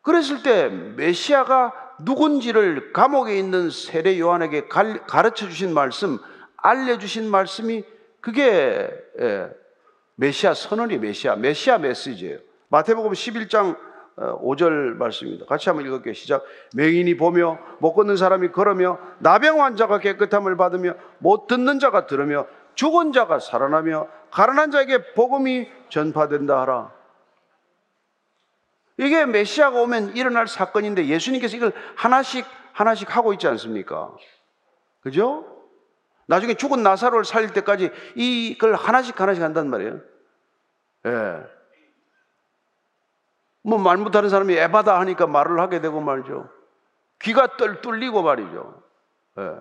[0.01, 6.18] 그랬을 때 메시아가 누군지를 감옥에 있는 세례 요한에게 가르쳐 주신 말씀,
[6.58, 7.84] 알려주신 말씀이
[8.22, 9.50] 그게 예,
[10.16, 12.40] 메시아 선언이 메시아, 메시아 메시지예요.
[12.70, 13.78] 마태복음 11장
[14.18, 15.46] 5절 어, 말씀입니다.
[15.46, 16.14] 같이 한번 읽을게요.
[16.14, 16.44] 시작.
[16.76, 23.14] 맹인이 보며 못 걷는 사람이 걸으며 나병 환자가 깨끗함을 받으며 못 듣는 자가 들으며 죽은
[23.14, 26.99] 자가 살아나며 가난한 자에게 복음이 전파된다 하라.
[29.00, 34.14] 이게 메시아가 오면 일어날 사건인데 예수님께서 이걸 하나씩 하나씩 하고 있지 않습니까?
[35.00, 35.46] 그죠?
[36.28, 40.02] 나중에 죽은 나사로를 살릴 때까지 이걸 하나씩 하나씩 한단 말이에요.
[41.06, 41.44] 예.
[43.64, 46.50] 뭐 말 못하는 사람이 에바다 하니까 말을 하게 되고 말이죠.
[47.22, 48.84] 귀가 떨 뚫리고 말이죠.
[49.40, 49.56] 예.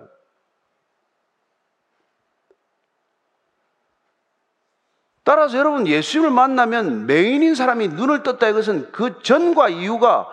[5.23, 10.27] 따라서 여러분 예수님을 만나면 맹인인 사람이 눈을 떴다 이것은 그 전과 이유가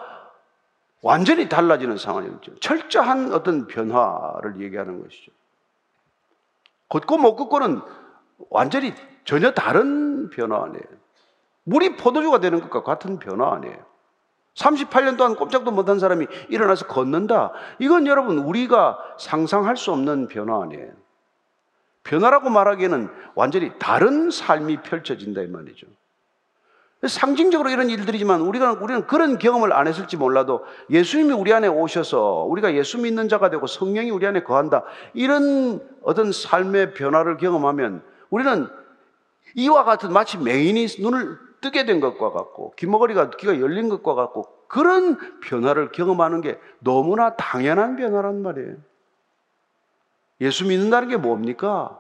[1.03, 2.59] 완전히 달라지는 상황이죠.
[2.61, 5.31] 철저한 어떤 변화를 얘기하는 것이죠.
[6.88, 7.81] 걷고 못 걷고는
[8.51, 8.94] 완전히
[9.25, 10.85] 전혀 다른 변화 아니에요.
[11.64, 13.77] 물이 포도주가 되는 것과 같은 변화 아니에요.
[14.55, 17.53] 38년 동안 꼼짝도 못한 사람이 일어나서 걷는다.
[17.79, 20.92] 이건 여러분 우리가 상상할 수 없는 변화 아니에요.
[22.07, 25.87] 변화라고 말하기에는 완전히 다른 삶이 펼쳐진다 이 말이죠.
[27.07, 32.75] 상징적으로 이런 일들이지만 우리가 우리는 그런 경험을 안 했을지 몰라도 예수님이 우리 안에 오셔서 우리가
[32.75, 38.66] 예수 믿는 자가 되고 성령이 우리 안에 거한다 이런 어떤 삶의 변화를 경험하면 우리는
[39.55, 45.19] 이와 같은 마치 맹인이 눈을 뜨게 된 것과 같고 귀머거리가 귀가 열린 것과 같고 그런
[45.40, 48.77] 변화를 경험하는 게 너무나 당연한 변화란 말이에요.
[50.40, 51.99] 예수 믿는다는 게 뭡니까?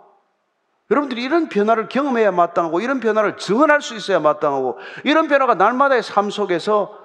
[0.90, 6.30] 여러분들이 이런 변화를 경험해야 마땅하고 이런 변화를 증언할 수 있어야 마땅하고 이런 변화가 날마다의 삶
[6.30, 6.96] 속에서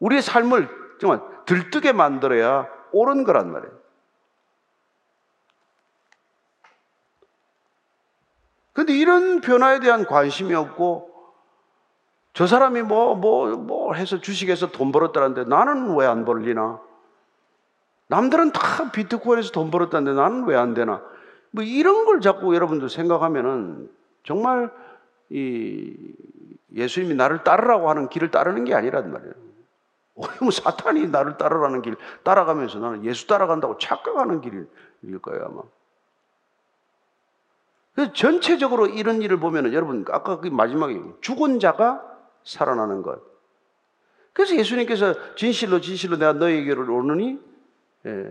[0.00, 0.68] 우리의 삶을
[1.00, 3.72] 정말 들뜨게 만들어야 옳은 거란 말이에요.
[8.74, 11.10] 근데 이런 변화에 대한 관심이 없고
[12.34, 16.85] 저 사람이 뭐, 뭐, 뭐 해서 주식에서 돈 벌었다는데 나는 왜 안 벌리나?
[18.08, 21.02] 남들은 다 비트코인에서 돈 벌었다는데 나는 왜 안 되나?
[21.50, 23.90] 뭐 이런 걸 자꾸 여러분들 생각하면은
[24.24, 24.72] 정말
[25.30, 25.96] 이
[26.74, 29.34] 예수님이 나를 따르라고 하는 길을 따르는 게 아니란 말이에요.
[30.40, 34.68] 뭐 사탄이 나를 따르라는 길 따라가면서 나는 예수 따라간다고 착각하는 길일
[35.20, 35.62] 거예요 아마.
[37.94, 42.02] 그래서 전체적으로 이런 일을 보면은 여러분 아까 그 마지막에 죽은 자가
[42.44, 43.20] 살아나는 것.
[44.32, 47.40] 그래서 예수님께서 진실로 진실로 내가 너에게로 오느니
[48.04, 48.30] 예.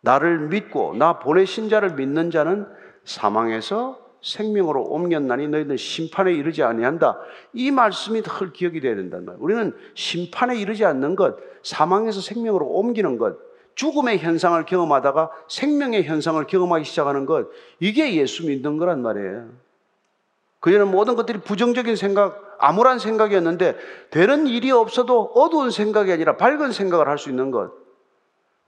[0.00, 2.66] 나를 믿고 나 보내신 자를 믿는 자는
[3.04, 7.18] 사망에서 생명으로 옮겼나니 너희는 심판에 이르지 아니한다.
[7.52, 9.42] 이 말씀이 늘 기억이 돼야 된단 말이에요.
[9.42, 13.36] 우리는 심판에 이르지 않는 것, 사망에서 생명으로 옮기는 것,
[13.76, 19.48] 죽음의 현상을 경험하다가 생명의 현상을 경험하기 시작하는 것, 이게 예수 믿는 거란 말이에요.
[20.60, 23.76] 그전는 모든 것들이 부정적인 생각, 암울한 생각이었는데
[24.10, 27.85] 되는 일이 없어도 어두운 생각이 아니라 밝은 생각을 할 수 있는 것.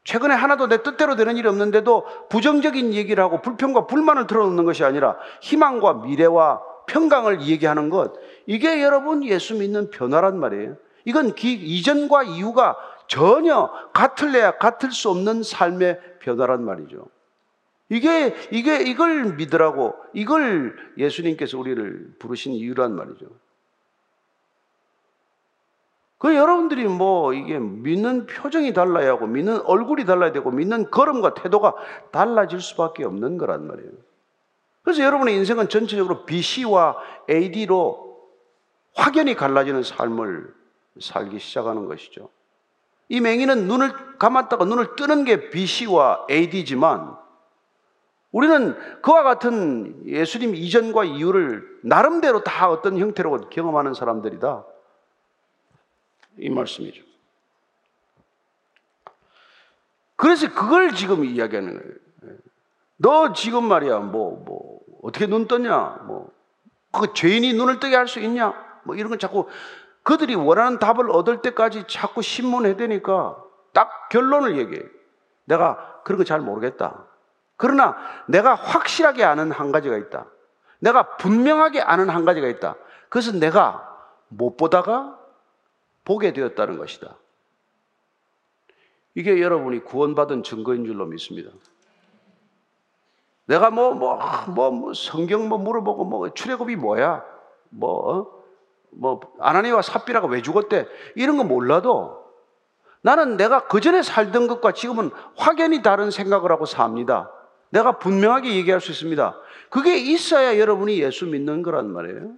[0.08, 5.18] 최근에 하나도 내 뜻대로 되는 일이 없는데도 부정적인 얘기를 하고 불평과 불만을 틀어놓는 것이 아니라
[5.42, 8.14] 희망과 미래와 평강을 얘기하는 것.
[8.46, 10.76] 이게 여러분 예수 믿는 변화란 말이에요.
[11.04, 17.04] 이건 기, 이전과 이후가 전혀 같을래야 같을 수 없는 삶의 변화란 말이죠.
[17.90, 23.26] 이게, 이게, 이걸 믿으라고, 이걸 예수님께서 우리를 부르신 이유란 말이죠.
[26.18, 31.74] 그 여러분들이 뭐 이게 믿는 표정이 달라야 하고 믿는 얼굴이 달라야 되고 믿는 걸음과 태도가
[32.10, 33.92] 달라질 수밖에 없는 거란 말이에요.
[34.82, 36.96] 그래서 여러분의 인생은 전체적으로 BC와
[37.30, 38.18] AD로
[38.94, 40.52] 확연히 갈라지는 삶을
[41.00, 42.30] 살기 시작하는 것이죠.
[43.08, 47.16] 이 맹인은 눈을 감았다가 눈을 뜨는 게 BC와 AD지만
[48.32, 54.64] 우리는 그와 같은 예수님 이전과 이후를 나름대로 다 어떤 형태로 경험하는 사람들이다.
[56.38, 57.02] 이 말씀이죠.
[60.16, 61.94] 그래서 그걸 지금 이야기하는 거예요.
[62.24, 62.36] 예.
[62.96, 66.00] 너 지금 말이야, 뭐, 뭐, 어떻게 눈 떴냐?
[66.06, 66.30] 뭐,
[66.92, 68.52] 그 죄인이 눈을 뜨게 할 수 있냐?
[68.82, 69.48] 뭐 이런 건 자꾸
[70.02, 73.36] 그들이 원하는 답을 얻을 때까지 자꾸 신문해 대니까
[73.74, 74.82] 딱 결론을 얘기해.
[75.44, 77.04] 내가 그런 거 잘 모르겠다.
[77.56, 77.96] 그러나
[78.26, 80.26] 내가 확실하게 아는 한 가지가 있다.
[80.78, 82.76] 내가 분명하게 아는 한 가지가 있다.
[83.10, 83.86] 그것은 내가
[84.28, 85.17] 못 보다가
[86.08, 87.18] 보게 되었다는 것이다.
[89.14, 91.50] 이게 여러분이 구원받은 증거인 줄로 믿습니다.
[93.44, 94.18] 내가 뭐, 뭐,
[94.48, 97.22] 뭐, 뭐 성경 뭐 물어보고, 뭐, 출애굽이 뭐야?
[97.68, 98.26] 뭐, 어?
[98.90, 100.86] 뭐, 아나니와 삽비라가 왜 죽었대?
[101.14, 102.24] 이런 거 몰라도
[103.02, 107.30] 나는 내가 그전에 살던 것과 지금은 확연히 다른 생각을 하고 삽니다.
[107.68, 109.36] 내가 분명하게 얘기할 수 있습니다.
[109.68, 112.32] 그게 있어야 여러분이 예수 믿는 거란 말이에요.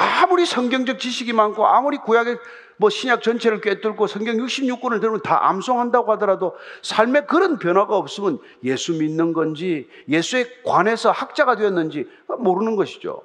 [0.00, 2.38] 아무리 성경적 지식이 많고 아무리 구약의
[2.78, 8.94] 뭐 신약 전체를 꿰뚫고 성경 66권을 들으면 다 암송한다고 하더라도 삶에 그런 변화가 없으면 예수
[8.94, 12.08] 믿는 건지 예수에 관해서 학자가 되었는지
[12.38, 13.22] 모르는 것이죠.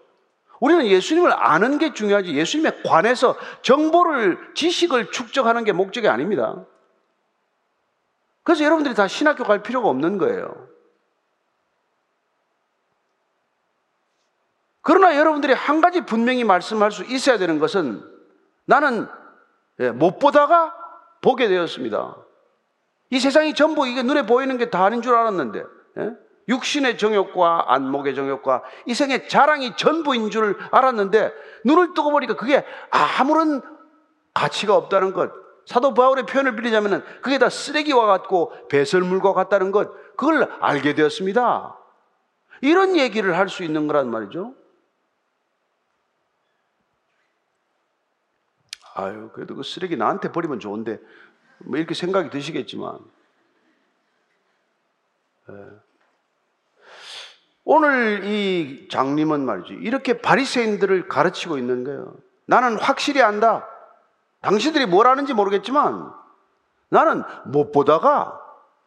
[0.59, 6.65] 우리는 예수님을 아는 게 중요하지 예수님에 관해서 정보를 지식을 축적하는 게 목적이 아닙니다.
[8.43, 10.67] 그래서 여러분들이 다 신학교 갈 필요가 없는 거예요.
[14.85, 18.03] 그러나 여러분들이 한 가지 분명히 말씀할 수 있어야 되는 것은
[18.65, 19.07] 나는
[19.79, 20.75] 예, 못 보다가
[21.21, 22.15] 보게 되었습니다.
[23.09, 25.63] 이 세상이 전부 이게 눈에 보이는 게 다 아닌 줄 알았는데,
[25.97, 26.11] 예?
[26.47, 31.33] 육신의 정욕과 안목의 정욕과 이 생의 자랑이 전부인 줄 알았는데,
[31.65, 33.63] 눈을 뜨고 보니까 그게 아무런
[34.35, 35.31] 가치가 없다는 것.
[35.65, 39.89] 사도 바울의 표현을 빌리자면 그게 다 쓰레기와 같고 배설물과 같다는 것.
[40.15, 41.75] 그걸 알게 되었습니다.
[42.61, 44.53] 이런 얘기를 할 수 있는 거란 말이죠.
[48.95, 50.99] 아유, 그래도 그 쓰레기 나한테 버리면 좋은데,
[51.59, 52.97] 뭐 이렇게 생각이 드시겠지만,
[55.49, 55.53] 예.
[57.65, 59.73] 오늘 이 장님은 말이죠.
[59.73, 62.15] 이렇게 바리새인들을 가르치고 있는 거예요.
[62.45, 63.67] 나는 확실히 안다.
[64.41, 66.13] 당신들이 뭘 아는지 모르겠지만
[66.89, 68.39] 나는 못 보다가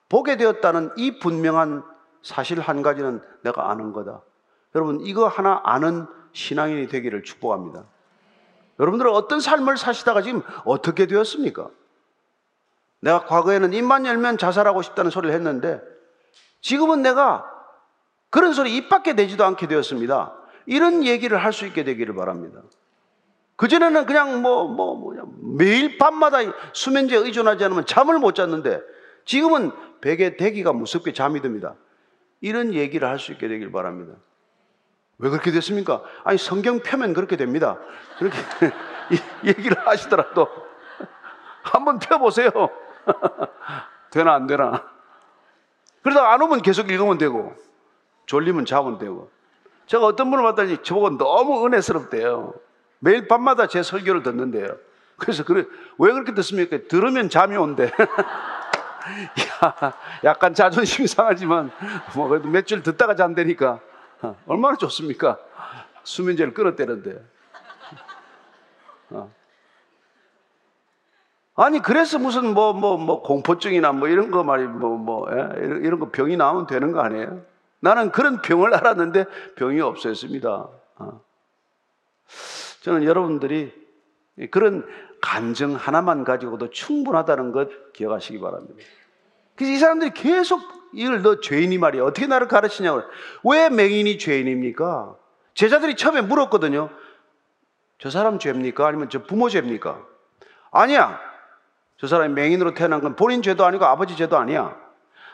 [0.09, 1.83] 보게 되었다는 이 분명한
[2.23, 4.23] 사실 한 가지는 내가 아는 거다.
[4.75, 7.85] 여러분, 이거 하나 아는 신앙인이 되기를 축복합니다.
[8.79, 11.69] 여러분들은 어떤 삶을 사시다가 지금 어떻게 되었습니까?
[13.01, 15.81] 내가 과거에는 입만 열면 자살하고 싶다는 소리를 했는데
[16.61, 17.45] 지금은 내가
[18.31, 20.35] 그런 소리 입 밖에 내지도 않게 되었습니다.
[20.67, 22.61] 이런 얘기를 할 수 있게 되기를 바랍니다.
[23.57, 25.23] 그전에는 그냥 뭐, 뭐, 뭐냐,
[25.57, 26.39] 매일 밤마다
[26.73, 28.81] 수면제에 의존하지 않으면 잠을 못 잤는데
[29.25, 31.75] 지금은 베개 대기가 무섭게 잠이 듭니다.
[32.41, 34.15] 이런 얘기를 할 수 있게 되길 바랍니다.
[35.19, 36.03] 왜 그렇게 됐습니까?
[36.25, 37.79] 아니, 성경 펴면 그렇게 됩니다.
[38.19, 38.37] 그렇게
[39.45, 40.49] 얘기를 하시더라도
[41.63, 42.51] 한번 펴보세요.
[44.11, 44.85] 되나 안 되나.
[46.03, 47.55] 그러다가 안 오면 계속 읽으면 되고,
[48.27, 49.31] 졸리면 자면 되고.
[49.87, 52.55] 제가 어떤 분을 봤더니 저보고 너무 은혜스럽대요.
[53.01, 54.77] 매일 밤마다 제 설교를 듣는데요.
[55.17, 55.65] 그래서 그래,
[55.99, 56.79] 왜 그렇게 듣습니까?
[56.89, 57.91] 들으면 잠이 온대.
[60.23, 61.73] 약간 자존심이 상하지만,
[62.15, 63.81] 뭐, 그래도 며칠 듣다가 잔다니까.
[64.23, 65.39] 어, 얼마나 좋습니까?
[66.03, 67.25] 수면제를 끊었대는데.
[69.11, 69.33] 어.
[71.57, 75.57] 아니 그래서 무슨 뭐 뭐 뭐 뭐 공포증이나 뭐 이런 거 말이 뭐뭐 뭐, 예?
[75.83, 77.43] 이런, 거 병이 나오면 되는 거 아니에요?
[77.81, 79.25] 나는 그런 병을 알았는데
[79.57, 80.69] 병이 없었습니다.
[80.97, 81.21] 어.
[82.83, 83.73] 저는 여러분들이
[84.51, 84.87] 그런
[85.21, 88.75] 감정 하나만 가지고도 충분하다는 것 기억하시기 바랍니다.
[89.59, 90.63] 그래서 이 사람들이 계속
[90.95, 92.05] 이걸 너 죄인이 말이야.
[92.05, 93.03] 어떻게 나를 가르치냐고.
[93.45, 95.17] 왜 맹인이 죄인입니까?
[95.55, 96.91] 제자들이 처음에 물었거든요.
[97.99, 98.87] 저 사람 죄입니까?
[98.87, 100.01] 아니면 저 부모 죄입니까?
[100.71, 101.21] 아니야.
[101.99, 104.77] 저 사람이 맹인으로 태어난 건 본인 죄도 아니고 아버지 죄도 아니야.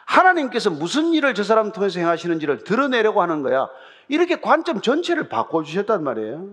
[0.07, 3.69] 하나님께서 무슨 일을 저 사람 통해서 행하시는지를 드러내려고 하는 거야.
[4.09, 6.49] 이렇게 관점 전체를 바꿔주셨단 말이에요.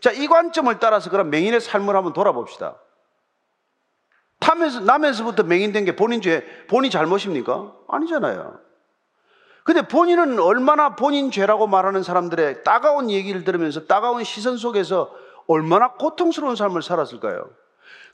[0.00, 2.76] 자, 이 관점을 따라서 그럼 맹인의 삶을 한번 돌아봅시다.
[4.42, 7.72] 타면서, 나면서부터 맹인된 게 본인 죄, 본인 잘못입니까?
[7.88, 8.58] 아니잖아요.
[9.62, 15.14] 근데 본인은 얼마나 본인 죄라고 말하는 사람들의 따가운 얘기를 들으면서 따가운 시선 속에서
[15.46, 17.48] 얼마나 고통스러운 삶을 살았을까요?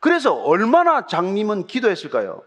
[0.00, 2.42] 그래서 얼마나 장님은 기도했을까요?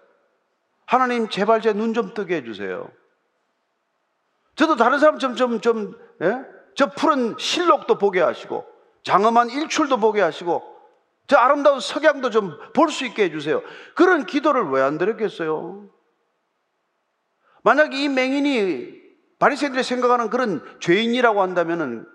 [0.86, 2.88] 하나님 제발 제 눈 좀 뜨게 해주세요.
[4.56, 6.46] 저도 다른 사람 좀, 좀, 좀, 예?
[6.76, 8.66] 저 푸른 실록도 보게 하시고,
[9.04, 10.71] 장엄한 일출도 보게 하시고,
[11.32, 13.62] 저 아름다운 석양도 좀 볼 수 있게 해주세요.
[13.96, 15.90] 그런 기도를 왜 안 드렸겠어요?
[17.64, 19.00] 만약 이 맹인이
[19.40, 22.06] 바리새들이 생각하는 그런 죄인이라고 한다면은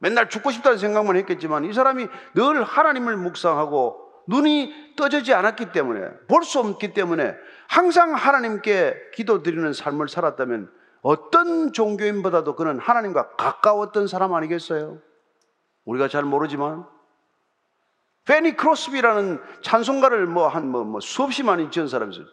[0.00, 6.42] 맨날 죽고 싶다는 생각만 했겠지만 이 사람이 늘 하나님을 묵상하고 눈이 떠지지 않았기 때문에 볼
[6.44, 7.34] 수 없기 때문에
[7.68, 14.98] 항상 하나님께 기도드리는 삶을 살았다면 어떤 종교인보다도 그는 하나님과 가까웠던 사람 아니겠어요?
[15.86, 16.84] 우리가 잘 모르지만
[18.28, 22.26] 페니 크로스비라는 찬송가를 뭐 한 뭐 뭐 수없이 많이 지은 사람이 있어요.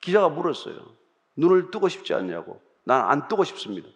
[0.00, 0.76] 기자가 물었어요.
[1.36, 2.60] 눈을 뜨고 싶지 않냐고.
[2.84, 3.88] 난 안 뜨고 싶습니다.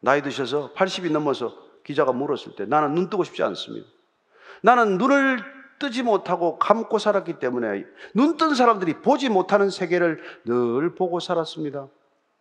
[0.00, 1.54] 나이 드셔서 80이 넘어서
[1.84, 3.86] 기자가 물었을 때 나는 눈 뜨고 싶지 않습니다.
[4.62, 5.42] 나는 눈을
[5.78, 11.88] 뜨지 못하고 감고 살았기 때문에 눈 뜬 사람들이 보지 못하는 세계를 늘 보고 살았습니다.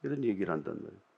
[0.03, 1.12] 이런 얘기를 한단 말이에요.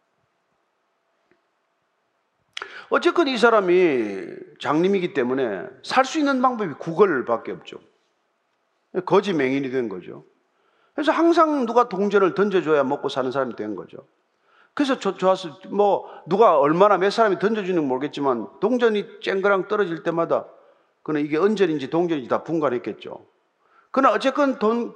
[2.90, 4.24] 어쨌건 이 사람이
[4.60, 7.80] 장님이기 때문에 살 수 있는 방법이 구걸밖에 없죠.
[9.06, 10.24] 거지 맹인이 된 거죠.
[10.94, 13.98] 그래서 항상 누가 동전을 던져줘야 먹고 사는 사람이 된 거죠.
[14.74, 15.60] 그래서 저, 좋았어.
[15.70, 20.46] 뭐, 누가 얼마나 몇 사람이 던져주는지 모르겠지만, 동전이 쨍그랑 떨어질 때마다,
[21.02, 23.26] 그는 이게 언전인지 동전인지 다 분간했겠죠.
[23.92, 24.94] 그러나 어쨌건 돈,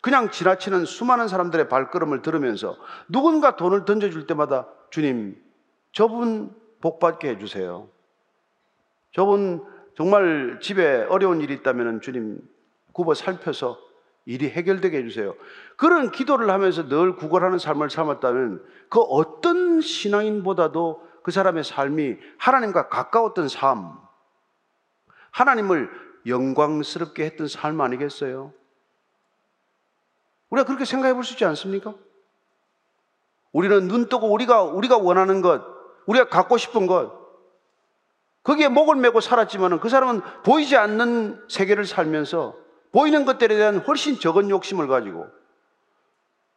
[0.00, 2.76] 그냥 지나치는 수많은 사람들의 발걸음을 들으면서
[3.08, 5.36] 누군가 돈을 던져줄 때마다 주님,
[5.92, 7.88] 저분 복받게 해주세요.
[9.12, 9.64] 저분
[9.96, 12.38] 정말 집에 어려운 일이 있다면 주님
[12.92, 13.78] 굽어 살펴서
[14.24, 15.34] 일이 해결되게 해주세요.
[15.76, 23.48] 그런 기도를 하면서 늘 구걸하는 삶을 삼았다면 그 어떤 신앙인보다도 그 사람의 삶이 하나님과 가까웠던
[23.48, 23.98] 삶,
[25.30, 25.90] 하나님을
[26.26, 28.52] 영광스럽게 했던 삶 아니겠어요?
[30.50, 31.94] 우리가 그렇게 생각해 볼 수 있지 않습니까?
[33.52, 35.75] 우리는 눈 뜨고 우리가, 우리가 원하는 것,
[36.06, 37.12] 우리가 갖고 싶은 것,
[38.42, 42.56] 거기에 목을 메고 살았지만 그 사람은 보이지 않는 세계를 살면서
[42.92, 45.26] 보이는 것들에 대한 훨씬 적은 욕심을 가지고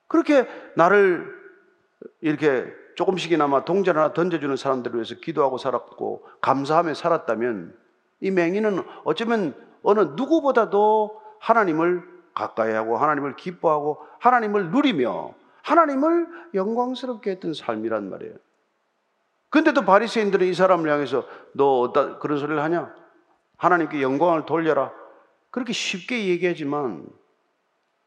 [0.07, 1.27] 그렇게 나를
[2.21, 7.75] 이렇게 조금씩이나마 동전 하나 던져주는 사람들을 위해서 기도하고 살았고 감사하며 살았다면
[8.21, 15.33] 이 맹인은 어쩌면 어느 누구보다도 하나님을 가까이 하고 하나님을 기뻐하고 하나님을 누리며
[15.63, 18.35] 하나님을 영광스럽게 했던 삶이란 말이에요.
[19.49, 22.93] 근데도 바리새인들은 이 사람을 향해서 너 그런 소리를 하냐?
[23.57, 24.91] 하나님께 영광을 돌려라.
[25.49, 27.07] 그렇게 쉽게 얘기하지만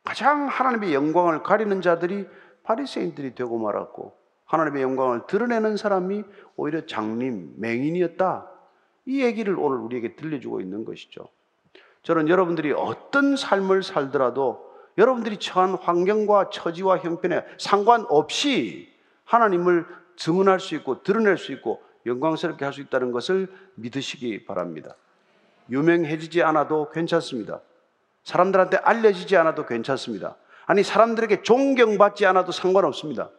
[0.05, 2.26] 가장 하나님의 영광을 가리는 자들이
[2.62, 6.24] 바리새인들이 되고 말았고 하나님의 영광을 드러내는 사람이
[6.57, 8.48] 오히려 장님, 맹인이었다.
[9.07, 11.28] 이 얘기를 오늘 우리에게 들려주고 있는 것이죠.
[12.02, 18.92] 저는 여러분들이 어떤 삶을 살더라도 여러분들이 처한 환경과 처지와 형편에 상관없이
[19.24, 24.96] 하나님을 증언할 수 있고 드러낼 수 있고 영광스럽게 할 수 있다는 것을 믿으시기 바랍니다.
[25.70, 27.61] 유명해지지 않아도 괜찮습니다.
[28.25, 30.37] 사람들한테 알려지지 않아도 괜찮습니다.
[30.66, 33.31] 아니, 사람들에게 존경받지 않아도 상관없습니다.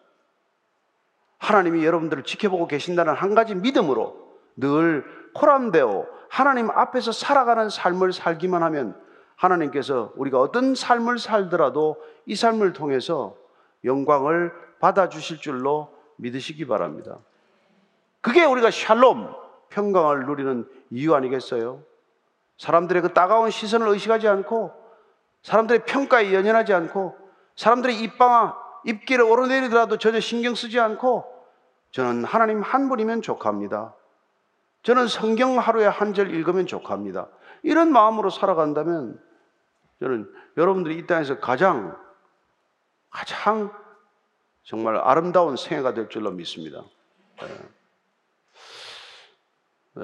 [1.37, 8.99] 하나님이 여러분들을 지켜보고 계신다는 한 가지 믿음으로 늘 코람되어 하나님 앞에서 살아가는 삶을 살기만 하면
[9.35, 13.35] 하나님께서 우리가 어떤 삶을 살더라도 이 삶을 통해서
[13.83, 17.19] 영광을 받아주실 줄로 믿으시기 바랍니다.
[18.21, 19.33] 그게 우리가 샬롬,
[19.69, 21.83] 평강을 누리는 이유 아니겠어요?
[22.57, 24.71] 사람들의 그 따가운 시선을 의식하지 않고
[25.41, 27.17] 사람들의 평가에 연연하지 않고
[27.55, 31.25] 사람들의 입방아 입길에 오르내리더라도 전혀 신경 쓰지 않고
[31.91, 33.95] 저는 하나님 한 분이면 족합니다.
[34.83, 37.27] 저는 성경 하루에 한 절 읽으면 족합니다.
[37.63, 39.19] 이런 마음으로 살아간다면
[39.99, 41.97] 저는 여러분들이 이 땅에서 가장
[43.09, 43.71] 가장
[44.63, 46.83] 정말 아름다운 생애가 될 줄로 믿습니다.
[47.41, 47.47] 네.
[49.95, 50.03] 네.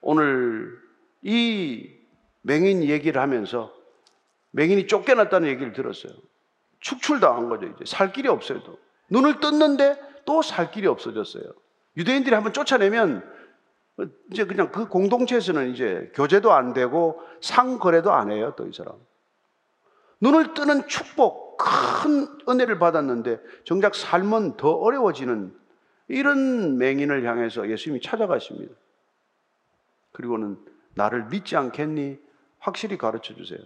[0.00, 0.78] 오늘
[1.22, 1.90] 이
[2.42, 3.72] 맹인 얘기를 하면서
[4.52, 6.12] 맹인이 쫓겨났다는 얘기를 들었어요.
[6.80, 7.84] 축출당한 거죠, 이제.
[7.86, 8.78] 살 길이 없어요, 또.
[9.08, 11.44] 눈을 떴는데 또 살 길이 없어졌어요.
[11.96, 13.30] 유대인들이 한번 쫓아내면
[14.32, 18.94] 이제 그냥 그 공동체에서는 이제 교제도 안 되고 상거래도 안 해요, 또 이 사람.
[20.20, 25.54] 눈을 뜨는 축복, 큰 은혜를 받았는데 정작 삶은 더 어려워지는
[26.08, 28.74] 이런 맹인을 향해서 예수님이 찾아가십니다.
[30.12, 30.58] 그리고는
[30.94, 32.18] 나를 믿지 않겠니?
[32.58, 33.60] 확실히 가르쳐 주세요.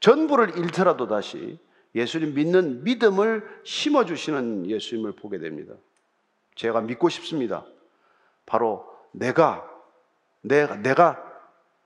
[0.00, 1.58] 전부를 잃더라도 다시
[1.94, 5.74] 예수님 믿는 믿음을 심어 주시는 예수님을 보게 됩니다.
[6.54, 7.66] 제가 믿고 싶습니다.
[8.44, 9.68] 바로 내가,
[10.42, 11.22] 내가, 내가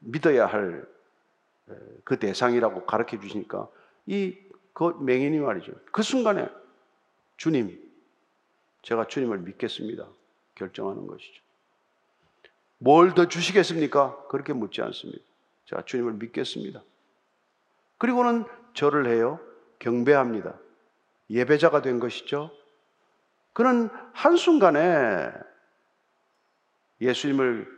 [0.00, 0.90] 믿어야 할
[2.04, 3.68] 그 대상이라고 가르쳐 주시니까
[4.06, 4.36] 이
[4.80, 5.72] 그 맹인이 말이죠.
[5.92, 6.48] 그 순간에
[7.36, 7.78] 주님,
[8.80, 10.08] 제가 주님을 믿겠습니다.
[10.54, 11.42] 결정하는 것이죠.
[12.78, 14.26] 뭘 더 주시겠습니까?
[14.28, 15.22] 그렇게 묻지 않습니다.
[15.66, 16.82] 제가 주님을 믿겠습니다.
[17.98, 19.38] 그리고는 절을 해요.
[19.80, 20.58] 경배합니다.
[21.28, 22.50] 예배자가 된 것이죠.
[23.52, 25.30] 그는 한순간에
[27.02, 27.68] 예수님을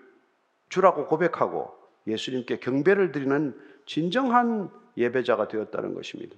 [0.69, 1.77] 주라고 고백하고
[2.07, 6.37] 예수님께 경배를 드리는 진정한 예배자가 되었다는 것입니다.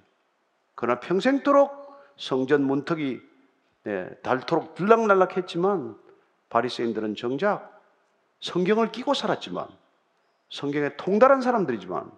[0.75, 1.85] 그러나 평생도록
[2.17, 3.19] 성전 문턱이
[3.83, 5.97] 네, 닳도록 들락날락했지만
[6.49, 7.81] 바리새인들은 정작
[8.39, 9.67] 성경을 끼고 살았지만
[10.49, 12.11] 성경에 통달한 사람들이지만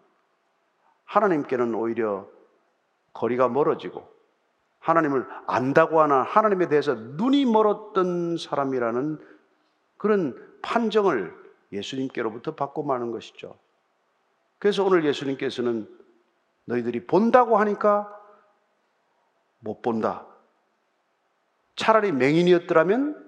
[1.06, 2.28] 하나님께는 오히려
[3.14, 4.08] 거리가 멀어지고
[4.80, 9.20] 하나님을 안다고 하나 하나님에 대해서 눈이 멀었던 사람이라는
[9.98, 11.36] 그런 판정을
[11.72, 13.58] 예수님께로부터 받고 마는 것이죠.
[14.60, 15.90] 그래서 오늘 예수님께서는
[16.66, 18.17] 너희들이 본다고 하니까
[19.60, 20.26] 못 본다.
[21.76, 23.26] 차라리 맹인이었더라면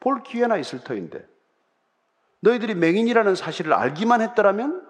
[0.00, 1.26] 볼 기회나 있을 터인데
[2.40, 4.86] 너희들이 맹인이라는 사실을 알기만 했더라면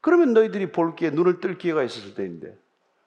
[0.00, 2.58] 그러면 너희들이 볼 기회, 눈을 뜰 기회가 있었을 때인데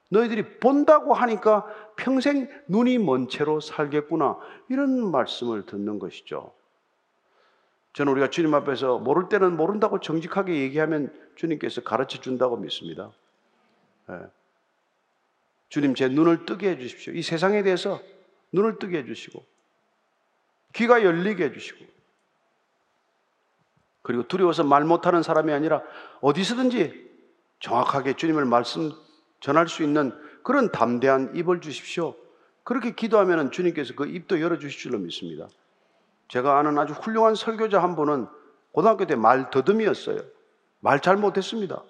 [0.10, 4.38] 너희들이 본다고 하니까 평생 눈이 먼 채로 살겠구나
[4.70, 6.54] 이런 말씀을 듣는 것이죠.
[7.94, 13.12] 저는 우리가 주님 앞에서 모를 때는 모른다고 정직하게 얘기하면 주님께서 가르쳐 준다고 믿습니다.
[15.68, 15.70] 네.
[15.70, 17.14] 주님 제 눈을 뜨게 해 주십시오.
[17.14, 18.02] 이 세상에 대해서
[18.52, 19.46] 눈을 뜨게 해 주시고
[20.74, 21.86] 귀가 열리게 해 주시고
[24.02, 25.82] 그리고 두려워서 말 못하는 사람이 아니라
[26.22, 27.08] 어디서든지
[27.60, 28.92] 정확하게 주님을 말씀
[29.42, 30.14] 전할 수 있는
[30.44, 32.16] 그런 담대한 입을 주십시오.
[32.64, 35.48] 그렇게 기도하면 주님께서 그 입도 열어주실 줄로 믿습니다.
[36.30, 38.28] 제가 아는 아주 훌륭한 설교자 한 분은
[38.72, 40.22] 고등학교 때 말 더듬이었어요.
[40.80, 41.84] 말 잘 못했습니다.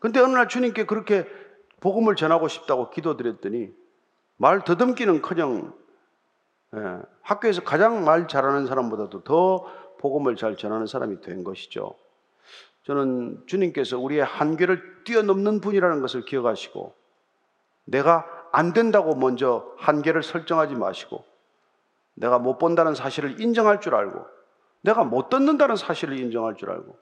[0.00, 1.28] 근데 어느 날 주님께 그렇게
[1.84, 3.70] 복음을 전하고 싶다고 기도드렸더니
[4.38, 5.74] 말 더듬기는 커녕
[6.74, 9.66] 예, 학교에서 가장 말 잘하는 사람보다도 더
[9.98, 11.94] 복음을 잘 전하는 사람이 된 것이죠.
[12.84, 16.94] 저는 주님께서 우리의 한계를 뛰어넘는 분이라는 것을 기억하시고
[17.84, 21.22] 내가 안 된다고 먼저 한계를 설정하지 마시고
[22.14, 24.24] 내가 못 본다는 사실을 인정할 줄 알고
[24.80, 26.96] 내가 못 듣는다는 사실을 인정할 줄 알고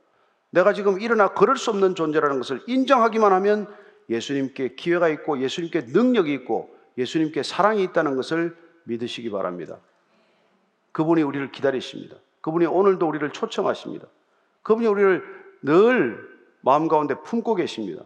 [0.51, 6.33] 내가 지금 일어나 걸을 수 없는 존재라는 것을 인정하기만 하면 예수님께 기회가 있고 예수님께 능력이
[6.35, 9.79] 있고 예수님께 사랑이 있다는 것을 믿으시기 바랍니다.
[10.93, 12.17] 그분이 우리를 기다리십니다.
[12.41, 14.07] 그분이 오늘도 우리를 초청하십니다.
[14.63, 15.25] 그분이 우리를
[15.63, 16.29] 늘
[16.61, 18.05] 마음 가운데 품고 계십니다.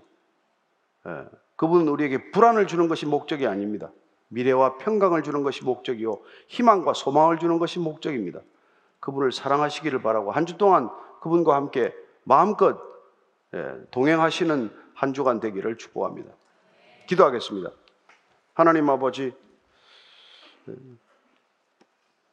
[1.07, 1.25] 예,
[1.57, 3.91] 그분은 우리에게 불안을 주는 것이 목적이 아닙니다.
[4.29, 6.19] 미래와 평강을 주는 것이 목적이요.
[6.49, 8.41] 희망과 소망을 주는 것이 목적입니다.
[9.01, 10.91] 그분을 사랑하시기를 바라고 한 주 동안
[11.21, 11.95] 그분과 함께
[12.25, 12.79] 마음껏
[13.55, 16.33] 예, 동행하시는 한 주간 되기를 축복합니다.
[17.07, 17.71] 기도하겠습니다.
[18.55, 19.35] 하나님 아버지,
[20.69, 20.75] 예,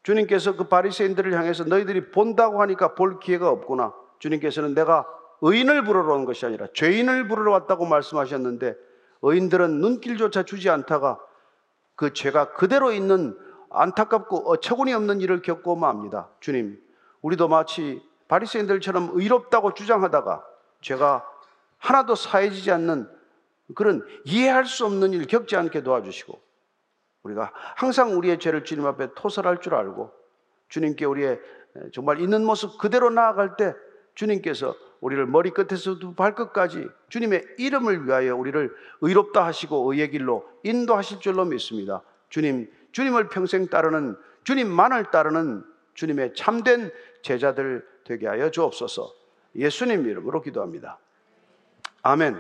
[0.02, 3.94] 주님께서 그 바리새인들을 향해서 너희들이 본다고 하니까 볼 기회가 없구나.
[4.20, 5.06] 주님께서는 내가
[5.42, 8.76] 의인을 부르러 온 것이 아니라 죄인을 부르러 왔다고 말씀하셨는데
[9.22, 11.20] 의인들은 눈길조차 주지 않다가
[11.96, 13.38] 그 죄가 그대로 있는
[13.70, 16.30] 안타깝고 어처구니 없는 일을 겪고 맙니다.
[16.40, 16.82] 주님,
[17.22, 20.46] 우리도 마치 바리새인들처럼 의롭다고 주장하다가
[20.82, 21.33] 죄가
[21.84, 23.10] 하나도 사해지지 않는
[23.76, 26.42] 그런 이해할 수 없는 일 겪지 않게 도와주시고
[27.24, 30.12] 우리가 항상 우리의 죄를 주님 앞에 토설할 줄 알고
[30.70, 31.40] 주님께 우리의
[31.92, 33.74] 정말 있는 모습 그대로 나아갈 때
[34.16, 42.02] 주님께서 우리를 머리끝에서부터 발끝까지 주님의 이름을 위하여 우리를 의롭다 하시고 의의 길로 인도하실 줄로 믿습니다.
[42.30, 44.16] 주님, 주님을 평생 따르는
[44.46, 45.64] 주님만을 따르는
[45.96, 46.92] 주님의 참된
[47.24, 49.12] 제자들 되게 하여 주옵소서.
[49.56, 51.00] 예수님 이름으로 기도합니다.
[52.06, 52.36] 아멘.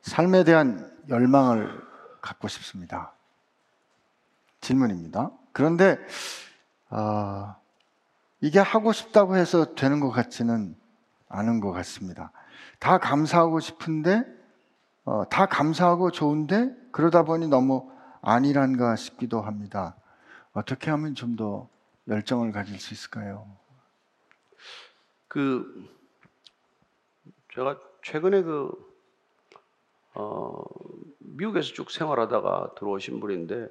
[0.00, 1.68] 삶에 대한 열망을
[2.22, 3.12] 갖고 싶습니다.
[4.62, 5.30] 질문입니다.
[5.52, 5.98] 그런데
[6.88, 7.54] 어,
[8.40, 10.74] 이게 하고 싶다고 해서 되는 것 같지는
[11.28, 12.32] 않은 것 같습니다.
[12.78, 14.24] 다 감사하고 싶은데
[15.06, 17.90] 어, 다 감사하고 좋은데 그러다 보니 너무
[18.20, 19.96] 아니란가 싶기도 합니다.
[20.52, 21.68] 어떻게 하면 좀 더
[22.08, 23.46] 열정을 가질 수 있을까요?
[25.28, 25.66] 그
[27.54, 28.70] 제가 최근에 그
[30.14, 30.62] 어,
[31.18, 33.68] 미국에서 쭉 생활하다가 들어오신 분인데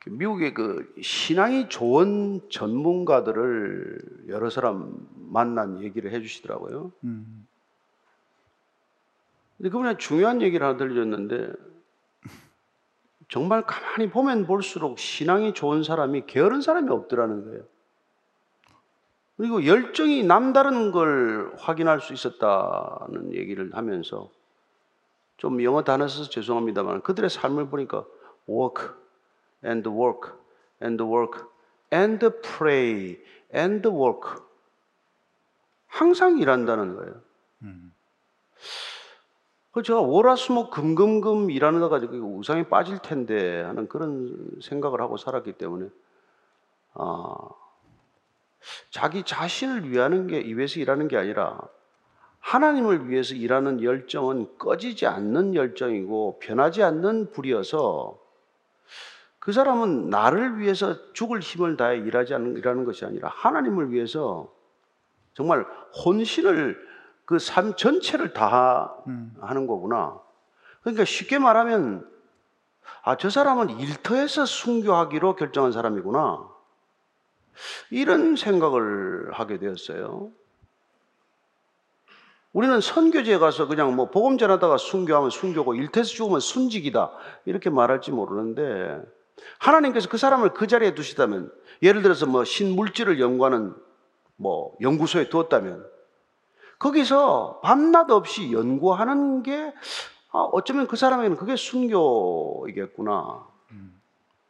[0.00, 6.92] 그 미국의 그 신앙이 좋은 전문가들을 여러 사람 만난 얘기를 해주시더라고요.
[7.04, 7.46] 음.
[9.60, 11.52] 근데 그분이 중요한 얘기를 하나 들려줬는데
[13.28, 17.62] 정말 가만히 보면 볼수록 신앙이 좋은 사람이 게으른 사람이 없더라는 거예요.
[19.36, 24.30] 그리고 열정이 남다른 걸 확인할 수 있었다는 얘기를 하면서
[25.36, 28.06] 좀 영어 단어 써서 죄송합니다만 그들의 삶을 보니까
[28.48, 28.88] work
[29.62, 30.32] and work
[30.82, 31.38] and work
[31.92, 33.18] and pray
[33.54, 34.42] and work
[35.86, 37.20] 항상 일한다는 거예요.
[37.62, 37.92] 음.
[39.72, 45.88] 그 제가 월화수목 금금금 일하다가 그 우상에 빠질 텐데 하는 그런 생각을 하고 살았기 때문에
[46.94, 47.36] 아,
[48.90, 51.60] 자기 자신을 위하는 게 위해서 일하는 게 아니라
[52.40, 58.18] 하나님을 위해서 일하는 열정은 꺼지지 않는 열정이고 변하지 않는 불이어서
[59.38, 64.52] 그 사람은 나를 위해서 죽을 힘을 다해 일하지 않는 일하는 것이 아니라 하나님을 위해서
[65.34, 65.64] 정말
[66.04, 66.89] 혼신을
[67.30, 69.32] 그 삶 전체를 다 음.
[69.40, 70.18] 하는 거구나.
[70.82, 72.04] 그러니까 쉽게 말하면
[73.02, 76.48] 아, 저 사람은 일터에서 순교하기로 결정한 사람이구나.
[77.90, 80.32] 이런 생각을 하게 되었어요.
[82.52, 87.12] 우리는 선교지에 가서 그냥 뭐 복음 전하다가 순교하면 순교고 일터에서 죽으면 순직이다.
[87.44, 89.00] 이렇게 말할지 모르는데
[89.60, 93.72] 하나님께서 그 사람을 그 자리에 두시다면 예를 들어서 뭐 신물질을 연구하는
[94.34, 95.99] 뭐 연구소에 두었다면
[96.80, 99.72] 거기서 밤낮 없이 연구하는 게
[100.32, 103.46] 아, 어쩌면 그 사람에게는 그게 순교이겠구나.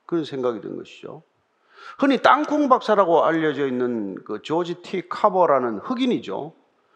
[0.07, 1.23] 그런 생각이 든 것이죠.
[1.99, 6.53] 흔히 땅콩 박사라고 알려져 있는 그 조지 티 카버라는 흑인이죠.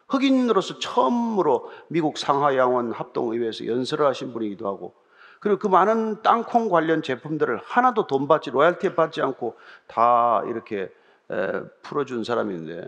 [0.09, 4.95] 흑인으로서 처음으로 미국 상하 양원 합동의회에서 연설을 하신 분이기도 하고
[5.41, 9.57] 그리고 그 많은 땅콩 관련 제품들을 하나도 돈 받지 로얄티 받지 않고
[9.87, 10.91] 다 이렇게
[11.31, 12.87] 에, 풀어준 사람인데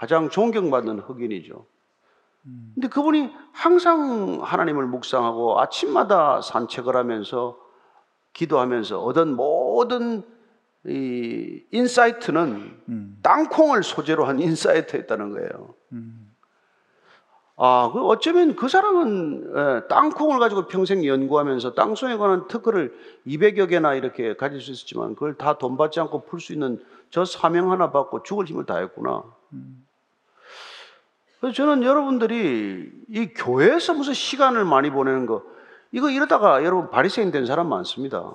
[0.00, 1.66] 가장 존경받는 흑인이죠.
[2.74, 7.58] 근데 그분이 항상 하나님을 묵상하고 아침마다 산책을 하면서
[8.32, 10.22] 기도하면서 얻은 모든
[10.86, 13.18] 이 insight는 음.
[13.22, 15.74] 땅콩을 소재로 한 insight였다는 거예요.
[15.92, 16.34] 음.
[17.56, 22.94] 아, 그 어쩌면 그 사람은 예, 땅콩을 가지고 평생 연구하면서 땅콩에 관한 특허를
[23.26, 27.26] 200여 개나 이렇게 가질 수 있었지만 그걸 다 돈 받지 않고 풀 수 있는 저
[27.26, 29.24] 사명 하나 받고 죽을 힘을 다했구나.
[31.40, 35.42] 그래서 저는 여러분들이 이 교회에서 무슨 시간을 많이 보내는 거
[35.90, 38.32] 이거 이러다가 여러분 바리새인 된 사람 많습니다.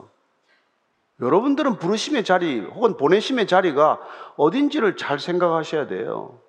[1.21, 3.99] 여러분들은 부르심의 자리 혹은 보내심의 자리가
[4.35, 6.39] 어딘지를 잘 생각하셔야 돼요.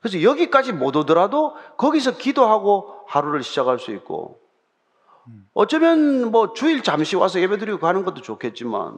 [0.00, 4.40] 그래서 여기까지 못 오더라도 거기서 기도하고 하루를 시작할 수 있고
[5.52, 8.96] 어쩌면 뭐 주일 잠시 와서 예배 드리고 가는 것도 좋겠지만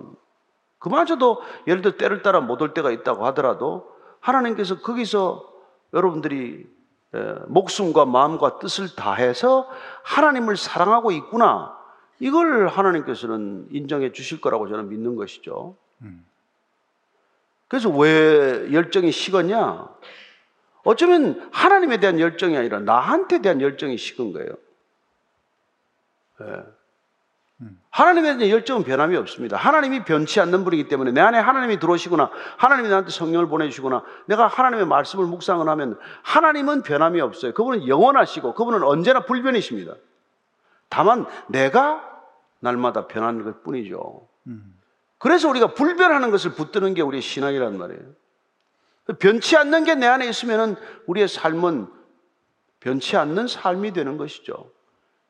[0.78, 5.51] 그마저도 예를 들어 때를 따라 못 올 때가 있다고 하더라도 하나님께서 거기서
[5.92, 6.66] 여러분들이
[7.14, 9.68] 에, 목숨과 마음과 뜻을 다해서
[10.02, 11.76] 하나님을 사랑하고 있구나
[12.20, 15.76] 이걸 하나님께서는 인정해 주실 거라고 저는 믿는 것이죠.
[17.68, 19.88] 그래서 왜 열정이 식었냐?
[20.84, 24.50] 어쩌면 하나님에 대한 열정이 아니라 나한테 대한 열정이 식은 거예요.
[27.62, 27.66] 예.
[27.90, 29.56] 하나님에 대한 열정은 변함이 없습니다.
[29.56, 34.86] 하나님이 변치 않는 분이기 때문에 내 안에 하나님이 들어오시거나 하나님이 나한테 성령을 보내주시거나 내가 하나님의
[34.86, 37.52] 말씀을 묵상을 하면 하나님은 변함이 없어요.
[37.52, 39.94] 그분은 영원하시고 그분은 언제나 불변이십니다.
[40.88, 42.02] 다만 내가
[42.60, 44.26] 날마다 변하는 것 뿐이죠.
[45.18, 48.02] 그래서 우리가 불변하는 것을 붙드는 게 우리의 신앙이란 말이에요.
[49.18, 51.88] 변치 않는 게 내 안에 있으면 우리의 삶은
[52.80, 54.70] 변치 않는 삶이 되는 것이죠.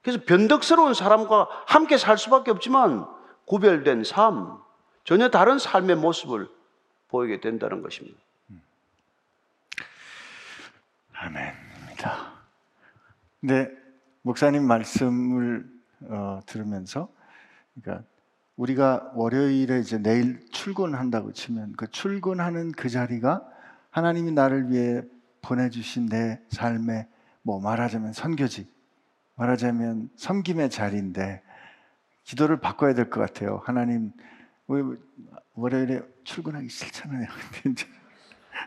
[0.03, 3.07] 그래서 변덕스러운 사람과 함께 살 수밖에 없지만
[3.47, 4.59] 구별된 삶,
[5.05, 6.49] 전혀 다른 삶의 모습을
[7.09, 8.19] 보이게 된다는 것입니다.
[11.13, 12.33] 아멘입니다.
[13.41, 13.71] 근데
[14.23, 15.71] 목사님 말씀을
[16.09, 17.09] 어, 들으면서
[17.75, 18.05] 그러니까
[18.57, 23.47] 우리가 월요일에 이제 내일 출근한다고 치면 그 출근하는 그 자리가
[23.91, 25.03] 하나님이 나를 위해
[25.43, 27.07] 보내주신 내 삶의
[27.43, 28.72] 뭐 말하자면 선교지,
[29.43, 31.43] 말하자면 섬김의 자리인데
[32.24, 33.61] 기도를 바꿔야 될 것 같아요.
[33.64, 34.12] 하나님
[34.68, 34.82] 왜
[35.55, 37.26] 월요일에 출근하기 싫잖아요.
[37.62, 37.86] 근데 이제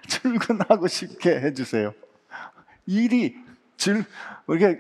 [0.08, 1.94] 출근하고 싶게 해주세요.
[2.86, 3.36] 일이
[3.78, 4.04] 질
[4.48, 4.76] 우리가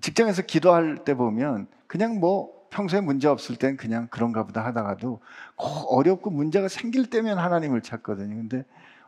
[0.00, 5.20] 직장에서 기도할 때 보면 그냥 뭐 평소에 문제 없을 땐 그냥 그런가 보다 하다가도
[5.56, 8.34] 꼭 어렵고 문제가 생길 때면 하나님을 찾거든요.
[8.34, 8.64] 근데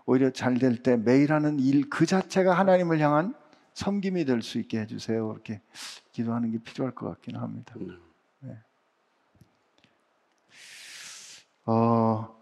[0.06, 3.34] 오히려 잘 될 때 매일 하는 일 그 자체가 하나님을 향한
[3.74, 5.30] 섬김이 될 수 있게 해주세요.
[5.32, 5.60] 이렇게
[6.18, 7.74] 기도하는 게 필요할 것 같긴 합니다.
[8.40, 8.58] 네.
[11.64, 12.36] 어,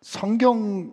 [0.00, 0.90] 성경에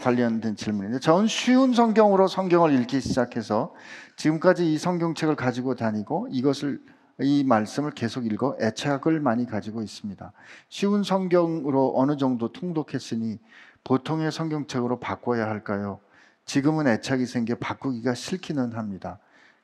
[0.00, 3.72] 관련된 질문인데 저는 쉬운 성경으로 성경을 읽기 시작해서
[4.16, 6.82] 지금까지 이 성경책을 가지고 다니고 이것을
[7.20, 10.32] 이 말씀을 계속 읽어 애착을 많이 가지고 있습니다.
[10.70, 13.38] 쉬운 성경으로 어느 정도 통독했으니
[13.84, 16.00] 보통의 성경책으로 바꿔야 할까요?
[16.46, 19.20] 지금은 애착이 생겨 바꾸기가 싫기는 합니다.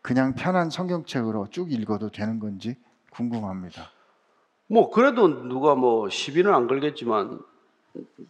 [0.09, 2.77] 그냥 편한 성경책으로 쭉 읽어도 되는 건지
[3.11, 3.91] 궁금합니다.
[4.67, 7.39] 뭐 그래도 누가 뭐 시비는 안 걸겠지만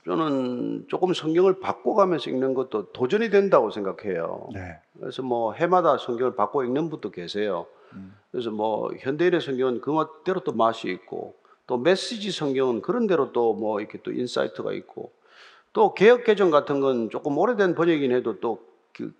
[0.04, 4.48] 저는 조금 성경을 바꿔가면서 읽는 것도 도전이 된다고 생각해요.
[4.52, 4.80] 네.
[4.98, 7.66] 그래서 뭐 해마다 성경을 바꿔 읽는 분도 계세요.
[8.32, 11.36] 그래서 뭐 현대인의 성경은 그 맛대로 또 맛이 있고
[11.68, 15.12] 또 메시지 성경은 그런 대로 또 뭐 이렇게 또 insight가 있고
[15.72, 19.12] 또 개혁 개정 같은 건 조금 오래된 번역이긴 해도 또 그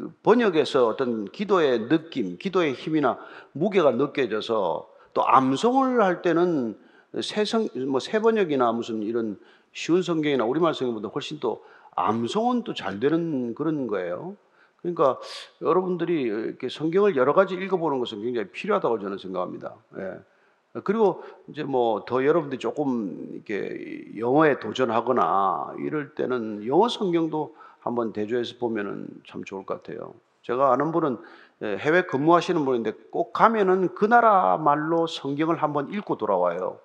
[0.00, 3.18] 그 번역에서 어떤 기도의 느낌, 기도의 힘이나
[3.52, 6.78] 무게가 느껴져서 또 암송을 할 때는
[7.20, 9.38] 새성 뭐 새번역이나 무슨 이런
[9.72, 11.62] 쉬운 성경이나 우리말 성경보다 훨씬 또
[11.96, 14.36] 암송은 또 잘 되는 그런 거예요.
[14.80, 15.18] 그러니까
[15.60, 19.74] 여러분들이 이렇게 성경을 여러 가지 읽어보는 것은 굉장히 필요하다고 저는 생각합니다.
[19.98, 20.80] 예.
[20.84, 28.56] 그리고 이제 뭐 더 여러분들이 조금 이렇게 영어에 도전하거나 이럴 때는 영어 성경도 한번 대조해서
[28.58, 30.14] 보면은 참 좋을 것 같아요.
[30.42, 31.18] 제가 아는 분은
[31.62, 36.78] 예, 해외 근무하시는 분인데 꼭 가면은 그 나라 말로 성경을 한번 읽고 돌아와요.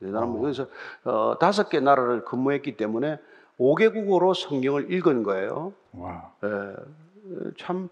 [0.00, 0.42] 대단한 분.
[0.42, 0.66] 그래서
[1.04, 3.18] 어, 다섯 개 나라를 근무했기 때문에
[3.58, 5.72] 5개국어로 성경을 읽은 거예요.
[5.92, 6.32] 와.
[6.42, 6.74] 예,
[7.58, 7.88] 참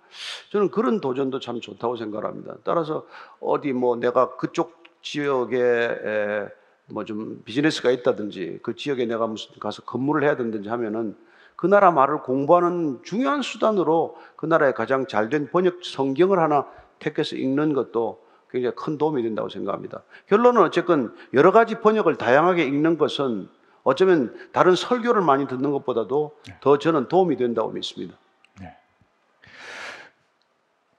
[0.50, 2.56] 저는 그런 도전도 참 좋다고 생각합니다.
[2.64, 3.06] 따라서
[3.40, 6.48] 어디 뭐 내가 그쪽 지역에
[6.88, 11.16] 뭐 좀 비즈니스가 있다든지 그 지역에 내가 무슨 가서 근무를 해야 된다든지 하면은
[11.62, 16.66] 그 나라 말을 공부하는 중요한 수단으로 그 나라의 가장 잘된 번역 성경을 하나
[16.98, 20.02] 택해서 읽는 것도 굉장히 큰 도움이 된다고 생각합니다.
[20.26, 23.48] 결론은 어쨌건 여러 가지 번역을 다양하게 읽는 것은
[23.84, 28.16] 어쩌면 다른 설교를 많이 듣는 것보다도 더 저는 도움이 된다고 믿습니다.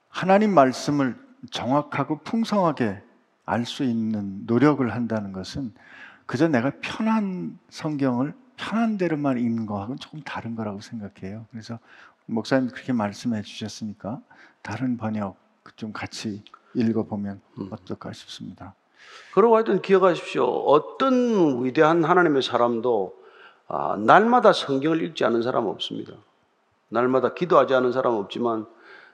[0.08, 1.18] 하나님 말씀을
[1.52, 3.02] 정확하고 풍성하게
[3.44, 5.74] 알 수 있는 노력을 한다는 것은
[6.26, 8.34] 그저 내가 편한 성경을
[8.64, 11.46] 편한 대로만 읽는 거하고는 조금 다른 거라고 생각해요.
[11.52, 11.80] 그래서
[12.26, 14.22] 목사님 그렇게 말씀해 주셨으니까
[14.62, 15.36] 다른 번역
[15.76, 16.44] 좀 같이
[16.74, 17.42] 읽어보면
[17.72, 18.74] 어떨까 싶습니다.
[19.34, 20.46] 그러고 하여튼 기억하십시오.
[20.46, 23.22] 어떤 위대한 하나님의 사람도
[23.68, 26.14] 아, 날마다 성경을 읽지 않은 사람은 없습니다.
[26.88, 28.66] 날마다 기도하지 않은 사람은 없지만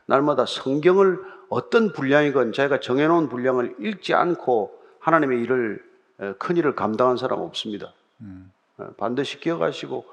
[0.05, 1.19] 날마다 성경을
[1.49, 5.83] 어떤 분량이건 자기가 정해놓은 분량을 읽지 않고 하나님의 일을
[6.19, 7.93] 에, 큰 일을 감당한 사람은 없습니다.
[8.21, 8.51] 음.
[8.79, 10.05] 어, 반드시 기억하시고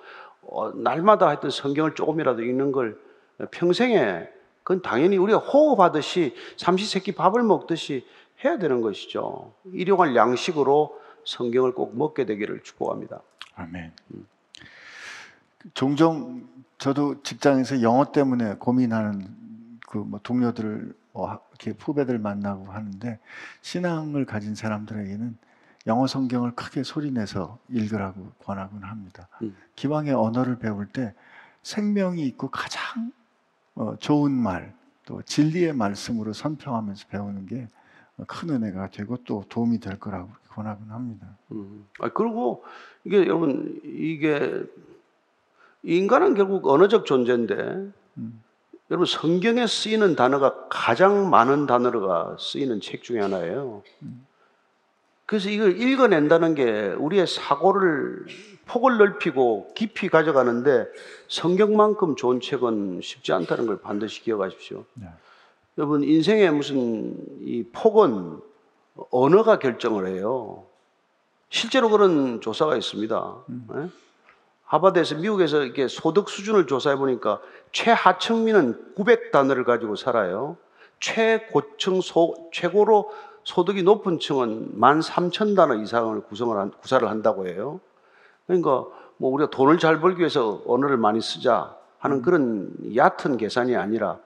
[0.43, 2.99] 어, 날마다 하여튼 성경을 조금이라도 읽는 걸
[3.51, 4.29] 평생에
[4.62, 8.07] 그건 당연히 우리가 호흡하듯이 삼시세끼 밥을 먹듯이
[8.45, 9.53] 해야 되는 것이죠.
[9.73, 13.21] 일용할 양식으로 성경을 꼭 먹게 되기를 축복합니다.
[13.55, 13.93] 아멘.
[15.75, 16.47] 종종
[16.79, 19.47] 저도 직장에서 영어 때문에 고민하는
[19.87, 23.19] 그 뭐 동료들을 뭐 이렇게 후배들 만나고 하는데
[23.62, 25.39] 신앙을 가진 사람들에게는
[25.87, 29.28] 영어 성경을 크게 소리내서 읽으라고 권하곤 합니다.
[29.43, 29.57] 음.
[29.76, 31.14] 기왕의 언어를 배울 때
[31.62, 33.12] 생명이 있고 가장
[33.74, 34.74] 어, 좋은 말,
[35.05, 37.68] 또 진리의 말씀으로 선평하면서 배우는 게
[38.24, 41.26] 큰 은혜가 되고 또 도움이 될 거라고 권하곤 합니다.
[41.53, 41.87] 음.
[42.01, 42.64] 아, 그리고
[43.05, 44.64] 이게 여러분 이게
[45.82, 47.55] 인간은 결국 언어적 존재인데
[48.16, 48.43] 음.
[48.91, 53.82] 여러분 성경에 쓰이는 단어가 가장 많은 단어가 쓰이는 책 중에 하나예요.
[55.27, 58.27] 그래서 이걸 읽어낸다는 게 우리의 사고를
[58.66, 60.87] 폭을 넓히고 깊이 가져가는데
[61.29, 64.85] 성경만큼 좋은 책은 쉽지 않다는 걸 반드시 기억하십시오.
[64.95, 65.09] 네.
[65.79, 68.41] 여러분 인생의 무슨 이 폭은
[69.11, 70.64] 언어가 결정을 해요.
[71.51, 73.37] 실제로 그런 조사가 있습니다.
[73.77, 73.89] 예?
[74.64, 77.41] 하버드에서 미국에서 이렇게 소득 수준을 조사해 보니까
[77.72, 80.57] 최하층민은 900 단어를 가지고 살아요.
[80.99, 83.11] 최고층 소, 최고로
[83.47, 87.80] 소득이 높은 층은 13,000단어 이상을 구성을 한, 구사를 한다고 해요.
[88.49, 88.86] 그러니까
[89.18, 94.18] 뭐 우리가 돈을 잘 벌기 위해서 언어를 많이 쓰자 하는 그런 얕은 계산이 아니라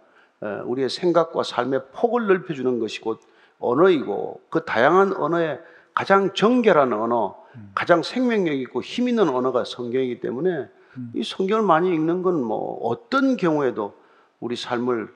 [0.43, 3.21] 에, 우리의 생각과 삶의 폭을 넓혀주는 것이 곧
[3.59, 5.61] 언어이고 그 다양한 언어의
[5.93, 7.37] 가장 정결한 언어,
[7.75, 10.67] 가장 생명력 있고 힘 있는 언어가 성경이기 때문에
[11.15, 13.93] 이 성경을 많이 읽는 건 뭐 어떤 경우에도
[14.41, 15.13] 우리 삶을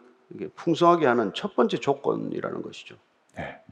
[0.56, 2.96] 풍성하게 하는 첫 번째 조건이라는 것이죠.
[3.36, 3.63] 네.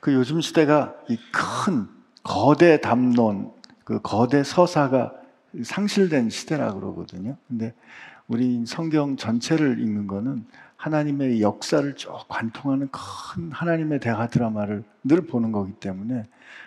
[0.00, 1.88] 그 요즘 시대가 이 큰
[2.22, 3.52] 거대 담론,
[3.84, 5.12] 그 거대 서사가
[5.62, 7.36] 상실된 시대라 그러거든요.
[7.48, 7.74] 근데
[8.26, 10.44] 우리 성경 전체를 읽는 거는
[10.76, 16.24] 하나님의 역사를 쭉 관통하는 큰 하나님의 대화 드라마를 늘 보는 거기 때문에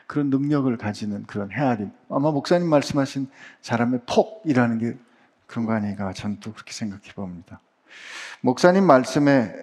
[0.07, 1.91] 그런 능력을 가지는 그런 헤아림.
[2.09, 3.29] 아마 목사님 말씀하신
[3.61, 4.97] 사람의 폭이라는 게
[5.45, 7.61] 그런 거 아닌가 저는 또 그렇게 생각해 봅니다.
[8.41, 9.53] 목사님 말씀에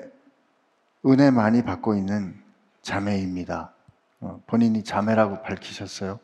[1.06, 2.40] 은혜 많이 받고 있는
[2.83, 3.72] 자매입니다.
[4.20, 6.18] 어, 본인이 자매라고 밝히셨어요.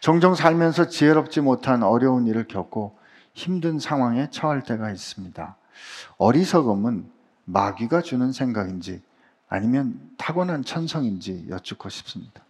[0.00, 2.98] 종종 살면서 지혜롭지 못한 어려운 일을 겪고
[3.34, 5.56] 힘든 상황에 처할 때가 있습니다.
[6.18, 7.10] 어리석음은
[7.44, 9.02] 마귀가 주는 생각인지
[9.48, 12.44] 아니면 타고난 천성인지 여쭙고 싶습니다.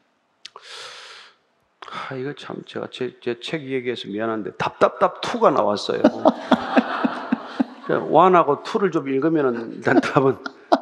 [1.91, 6.03] 아 이거 참 제가 제책 얘기해서 미안한데 답답답 투가 나왔어요.
[8.11, 10.39] 완하고 투를 좀 읽으면은 일단 답은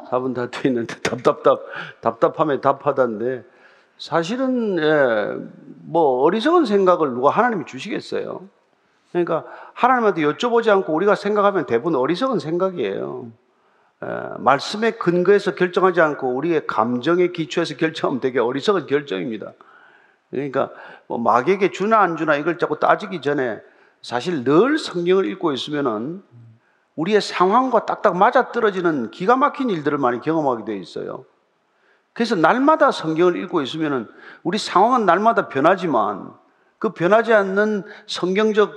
[0.09, 1.61] 답은 다 돼 있는데 답답답
[2.01, 3.43] 답답함에 답하다인데
[3.97, 5.35] 사실은 예,
[5.83, 8.47] 뭐 어리석은 생각을 누가 하나님이 주시겠어요.
[9.11, 13.27] 그러니까 하나님한테 여쭤보지 않고 우리가 생각하면 대부분 어리석은 생각이에요.
[14.03, 14.07] 예,
[14.39, 19.53] 말씀에 근거해서 결정하지 않고 우리의 감정의 기초에서 결정하면 되게 어리석은 결정입니다.
[20.31, 20.71] 그러니까
[21.07, 23.59] 뭐 마귀에게 주나 안 주나 이걸 자꾸 따지기 전에
[24.01, 26.23] 사실 늘 성경을 읽고 있으면은
[26.99, 31.23] 우리의 상황과 딱딱 맞아 떨어지는 기가 막힌 일들을 많이 경험하게 되어 있어요.
[32.11, 34.09] 그래서 날마다 성경을 읽고 있으면은
[34.43, 36.33] 우리 상황은 날마다 변하지만
[36.77, 38.73] 그 변하지 않는 성경적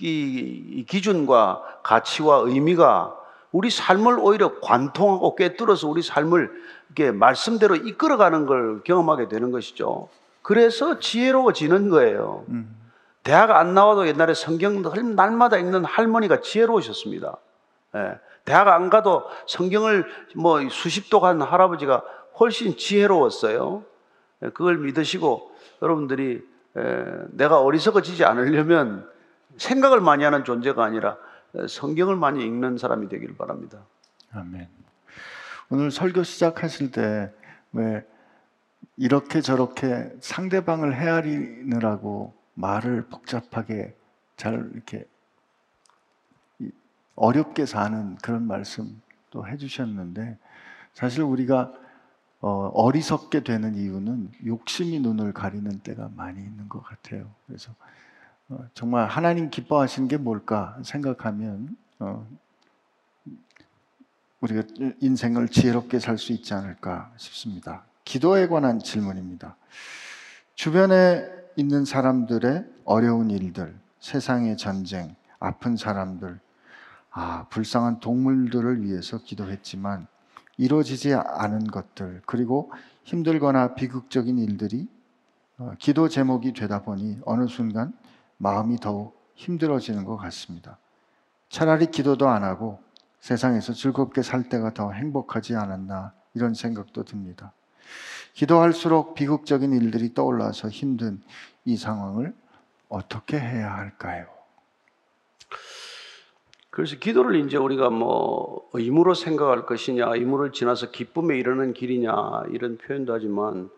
[0.00, 3.16] 이 기준과 가치와 의미가
[3.52, 6.50] 우리 삶을 오히려 관통하고 꿰뚫어서 우리 삶을
[6.88, 10.08] 이렇게 말씀대로 이끌어가는 걸 경험하게 되는 것이죠.
[10.42, 12.44] 그래서 지혜로워지는 거예요.
[13.22, 14.82] 대학 안 나와도 옛날에 성경
[15.14, 17.36] 날마다 읽는 할머니가 지혜로우셨습니다.
[17.96, 18.18] 예.
[18.44, 22.02] 대학 안 가도 성경을 뭐 수십 도간 할아버지가
[22.38, 23.84] 훨씬 지혜로웠어요.
[24.42, 25.50] 예, 그걸 믿으시고
[25.82, 26.42] 여러분들이
[26.76, 29.08] 예, 내가 어리석어지지 않으려면
[29.56, 31.16] 생각을 많이 하는 존재가 아니라
[31.68, 33.78] 성경을 많이 읽는 사람이 되길 바랍니다.
[34.32, 34.68] 아멘.
[35.70, 37.32] 오늘 설교 시작하실 때
[37.72, 38.04] 왜
[38.96, 43.94] 이렇게 저렇게 상대방을 헤아리느라고 말을 복잡하게
[44.36, 45.06] 잘 이렇게
[47.16, 50.38] 어렵게 사는 그런 말씀도 해주셨는데
[50.94, 51.72] 사실 우리가
[52.40, 57.30] 어, 어리석게 되는 이유는 욕심이 눈을 가리는 때가 많이 있는 것 같아요.
[57.46, 57.72] 그래서
[58.48, 62.26] 어, 정말 하나님 기뻐하시는 게 뭘까 생각하면 어,
[64.40, 64.62] 우리가
[65.00, 67.84] 인생을 지혜롭게 살 수 있지 않을까 싶습니다.
[68.04, 69.56] 기도에 관한 질문입니다.
[70.54, 76.40] 주변에 있는 사람들의 어려운 일들, 세상의 전쟁, 아픈 사람들,
[77.10, 80.06] 아, 불쌍한 동물들을 위해서 기도했지만
[80.56, 82.70] 이루어지지 않은 것들, 그리고
[83.04, 84.88] 힘들거나 비극적인 일들이
[85.58, 87.92] 어, 기도 제목이 되다 보니 어느 순간
[88.36, 90.78] 마음이 더욱 힘들어지는 것 같습니다.
[91.48, 92.80] 차라리 기도도 안 하고
[93.20, 97.52] 세상에서 즐겁게 살 때가 더 행복하지 않았나 이런 생각도 듭니다.
[98.34, 101.20] 기도할수록 비극적인 일들이 떠올라서 힘든
[101.64, 102.34] 이 상황을
[102.88, 104.26] 어떻게 해야 할까요?
[106.70, 113.12] 그래서 기도를 이제 우리가 뭐 의무로 생각할 것이냐, 의무를 지나서 기쁨에 이르는 길이냐 이런 표현도
[113.12, 113.70] 하지만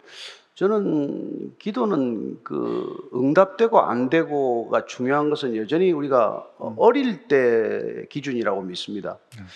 [0.55, 6.75] 저는 기도는 그 응답되고 안 되고가 중요한 것은 여전히 우리가 음.
[6.77, 9.19] 어릴 때 기준이라고 믿습니다.
[9.39, 9.47] 음.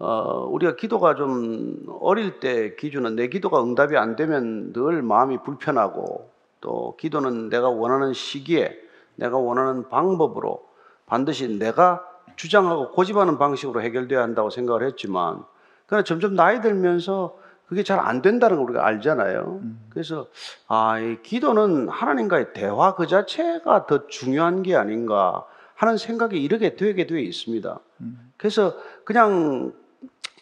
[0.00, 6.28] 어, 우리가 기도가 좀 어릴 때 기준은 내 기도가 응답이 안 되면 늘 마음이 불편하고
[6.60, 8.76] 또 기도는 내가 원하는 시기에
[9.14, 10.66] 내가 원하는 방법으로
[11.06, 15.44] 반드시 내가 주장하고 고집하는 방식으로 해결돼야 한다고 생각을 했지만
[15.86, 19.60] 그러나 점점 나이 들면서 그게 잘 안 된다는 걸 우리가 알잖아요.
[19.62, 19.80] 음.
[19.90, 20.26] 그래서
[20.68, 27.06] 아, 이 기도는 하나님과의 대화 그 자체가 더 중요한 게 아닌가 하는 생각이 이렇게 되게
[27.06, 27.78] 되어 있습니다.
[28.00, 28.32] 음.
[28.36, 28.74] 그래서
[29.04, 29.72] 그냥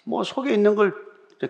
[0.05, 0.93] 뭐 속에 있는 걸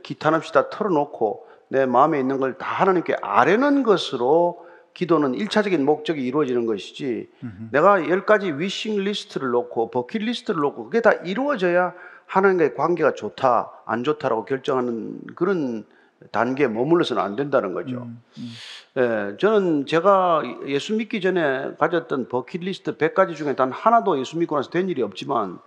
[0.02, 4.66] 기탄 없이 다 털어놓고 내 마음에 있는 걸 다 하나님께 아뢰는 것으로
[5.00, 7.68] 기도는 일차적인 목적이 이루어지는 것이지 음흠.
[7.72, 11.94] 내가 열 가지 wishing list를 놓고 버킷 리스트를 놓고 그게 다 이루어져야
[12.26, 15.86] 하나님과의 관계가 좋다, 안 좋다라고 결정하는 그런
[16.32, 18.02] 단계에 머물러서는 안 된다는 거죠.
[18.02, 18.52] 음, 음.
[18.98, 24.68] 예, 저는 제가 예수 믿기 전에 가졌던 버킷리스트 100가지 중에 단 하나도 예수 믿고 나서
[24.68, 25.60] 된 일이 없지만,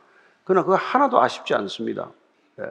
[0.44, 2.12] 그러나 그 하나도 아쉽지 않습니다.
[2.60, 2.66] 예.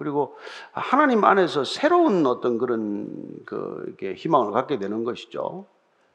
[0.00, 0.34] 그리고
[0.72, 3.06] 하나님 안에서 새로운 어떤 그런
[3.44, 5.66] 그 희망을 갖게 되는 것이죠.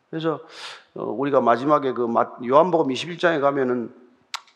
[0.09, 0.39] 그래서
[0.95, 2.07] 어, 우리가 마지막에 그
[2.47, 3.93] 요한복음 21장에 가면은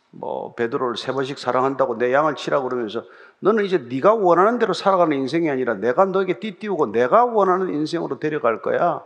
[0.09, 3.03] 뭐 베드로를 세 번씩 사랑한다고 내 양을 치라고 그러면서
[3.37, 8.63] 너는 이제 네가 원하는 대로 살아가는 인생이 아니라 내가 너에게 띠띠우고 내가 원하는 인생으로 데려갈
[8.63, 9.03] 거야.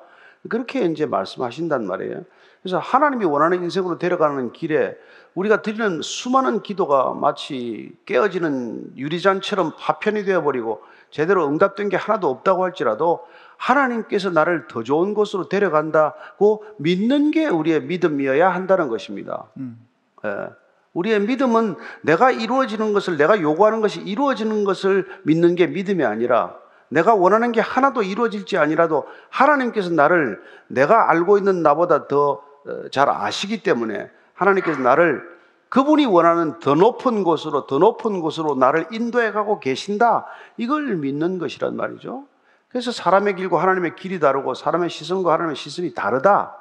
[0.48, 2.24] 그렇게 이제 말씀하신단 말이에요.
[2.62, 4.98] 그래서 하나님이 원하는 인생으로 데려가는 길에
[5.36, 13.26] 우리가 드리는 수많은 기도가 마치 깨어지는 유리잔처럼 파편이 되어버리고 제대로 응답된 게 하나도 없다고 할지라도
[13.58, 19.46] 하나님께서 나를 더 좋은 곳으로 데려간다고 믿는 게 우리의 믿음이어야 한다는 것입니다.
[19.58, 19.80] 음.
[20.26, 20.50] 예.
[20.94, 26.56] 우리의 믿음은 내가 이루어지는 것을, 내가 요구하는 것이 이루어지는 것을 믿는 게 믿음이 아니라
[26.90, 32.54] 내가 원하는 게 하나도 이루어질지 아니라도 하나님께서 나를 내가 알고 있는 나보다 더
[32.92, 35.34] 잘 아시기 때문에 하나님께서 나를
[35.70, 40.28] 그분이 원하는 더 높은 곳으로, 더 높은 곳으로 나를 인도해 가고 계신다.
[40.58, 42.26] 이걸 믿는 것이란 말이죠.
[42.70, 46.56] 그래서 사람의 길과 하나님의 길이 다르고 사람의 시선과 하나님의 시선이 다르다.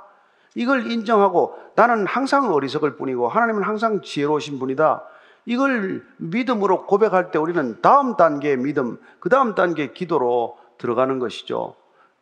[0.55, 5.03] 이걸 인정하고 나는 항상 어리석을 뿐이고 하나님은 항상 지혜로우신 분이다.
[5.47, 11.75] 이걸 믿음으로 고백할 때 우리는 다음 단계의 믿음, 그 다음 단계의 기도로 들어가는 것이죠.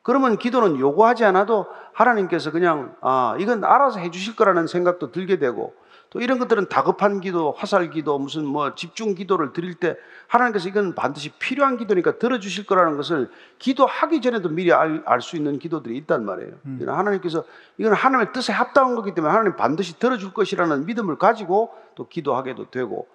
[0.02, 5.74] 그러면 기도는 요구하지 않아도 하나님께서 그냥 아 이건 알아서 해주실 거라는 생각도 들게 되고
[6.10, 9.96] 또 이런 것들은 다급한 기도, 화살 기도, 무슨 뭐 집중 기도를 드릴 때
[10.26, 13.30] 하나님께서 이건 반드시 필요한 기도니까 들어주실 거라는 것을
[13.60, 16.52] 기도하기 전에도 미리 알 수 있는 기도들이 있단 말이에요.
[16.64, 16.84] 음.
[16.88, 17.44] 하나님께서
[17.78, 23.06] 이건 하나님의 뜻에 합당한 거기 때문에 하나님 반드시 들어줄 것이라는 믿음을 가지고 또 기도하게도 되고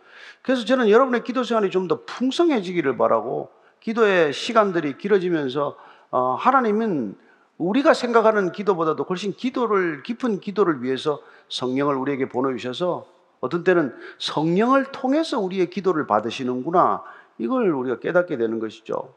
[0.41, 5.75] 그래서 저는 여러분의 기도 생활이 좀 더 풍성해지기를 바라고 기도의 시간들이 길어지면서
[6.11, 7.15] 어, 하나님은
[7.57, 13.05] 우리가 생각하는 기도보다도 훨씬 기도를 깊은 기도를 위해서 성령을 우리에게 보내주셔서
[13.39, 17.03] 어떤 때는 성령을 통해서 우리의 기도를 받으시는구나
[17.37, 19.13] 이걸 우리가 깨닫게 되는 것이죠.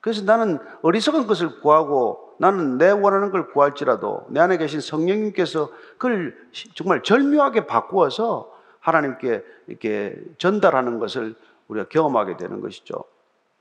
[0.00, 6.34] 그래서 나는 어리석은 것을 구하고 나는 내 원하는 걸 구할지라도 내 안에 계신 성령님께서 그걸
[6.74, 8.50] 정말 절묘하게 바꾸어서
[8.80, 11.34] 하나님께 이렇게 전달하는 것을
[11.68, 13.04] 우리가 경험하게 되는 것이죠.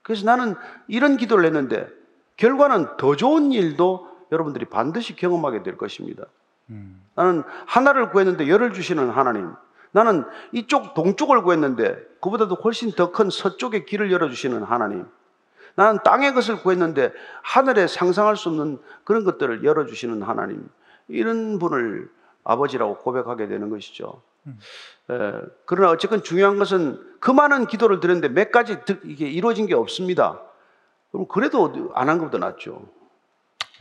[0.01, 0.55] 그래서 나는
[0.87, 1.87] 이런 기도를 했는데
[2.39, 6.25] 결과는 더 좋은 일도 여러분들이 반드시 경험하게 될 것입니다.
[6.69, 7.03] 음.
[7.15, 9.51] 나는 하나를 구했는데 열을 주시는 하나님.
[9.91, 10.23] 나는
[10.53, 15.05] 이쪽 동쪽을 구했는데 그보다도 훨씬 더 큰 서쪽의 길을 열어주시는 하나님.
[15.75, 17.11] 나는 땅의 것을 구했는데
[17.41, 20.69] 하늘에 상상할 수 없는 그런 것들을 열어주시는 하나님.
[21.09, 22.09] 이런 분을
[22.45, 24.21] 아버지라고 고백하게 되는 것이죠.
[24.47, 30.39] 에, 그러나 어쨌건 중요한 것은 그 많은 기도를 드렸는데 몇 가지 이게 이루어진 게 없습니다.
[31.11, 32.83] 그럼 그래도 안 한 것보다 낫죠.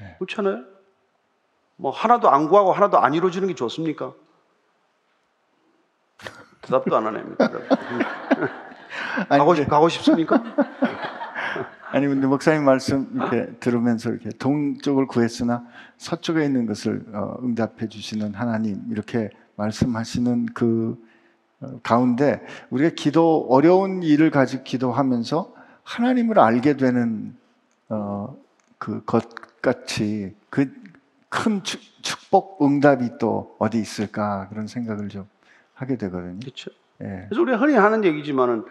[0.00, 0.16] 네.
[0.18, 0.64] 그렇잖아요?
[1.76, 4.12] 뭐 하나도 안 구하고 하나도 안 이루어지는 게 좋습니까?
[6.62, 7.22] 대답도 안 하네.
[9.28, 10.42] 아니, 가고, 싶, 가고 싶습니까?
[11.90, 15.64] 아니 근데 목사님 말씀 이렇게 들으면서 이렇게 동쪽을 구했으나
[15.96, 21.02] 서쪽에 있는 것을 어, 응답해 주시는 하나님 이렇게 말씀하시는 그
[21.60, 25.54] 어, 가운데 우리가 기도 어려운 일을 가지고 기도하면서
[25.88, 27.36] 하나님을 알게 되는
[27.88, 28.36] 어,
[28.78, 29.28] 그 것
[29.60, 30.88] 같이 그
[31.30, 35.28] 큰 축복 응답이 또 어디 있을까 그런 생각을 좀
[35.74, 36.38] 하게 되거든요.
[36.40, 36.70] 그렇죠.
[37.02, 37.26] 예.
[37.28, 38.64] 그래서 우리가 흔히 하는 얘기지만은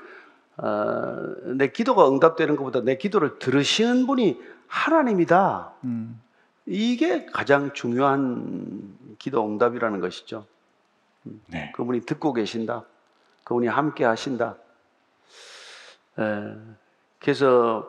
[0.58, 5.74] 어, 내 기도가 응답되는 것보다 내 기도를 들으시는 분이 하나님이다.
[5.84, 6.20] 음,
[6.66, 10.48] 이게 가장 중요한 기도 응답이라는 것이죠.
[11.48, 11.72] 네.
[11.76, 12.86] 그분이 듣고 계신다.
[13.44, 14.56] 그분이 함께 하신다.
[16.18, 16.24] 에,
[17.20, 17.88] 그래서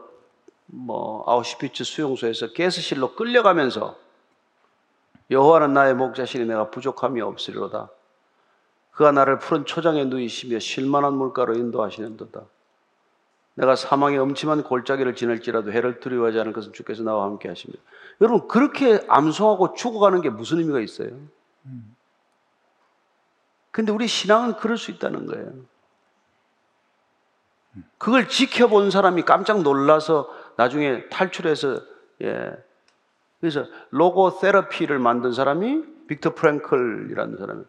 [0.66, 3.96] 뭐 아우슈피츠 수용소에서 가스실로 끌려가면서
[5.30, 7.90] 여호와는 나의 목자시니 내가 부족함이 없으리로다.
[8.92, 12.42] 그가 나를 푸른 초장에 누이시며 실만한 물가로 인도하시는도다.
[13.54, 17.82] 내가 사망의 엄침한 골짜기를 지날지라도 해를 두려워하지 않을 것은 주께서 나와 함께 하십니다.
[18.20, 21.10] 여러분 그렇게 암송하고 죽어가는 게 무슨 의미가 있어요?
[23.70, 25.52] 근데 우리 신앙은 그럴 수 있다는 거예요.
[27.98, 31.80] 그걸 지켜본 사람이 깜짝 놀라서 나중에 탈출해서
[32.22, 32.52] 예.
[33.40, 37.64] 그래서 로고 테라피를 만든 사람이 빅터 프랭클이라는 사람이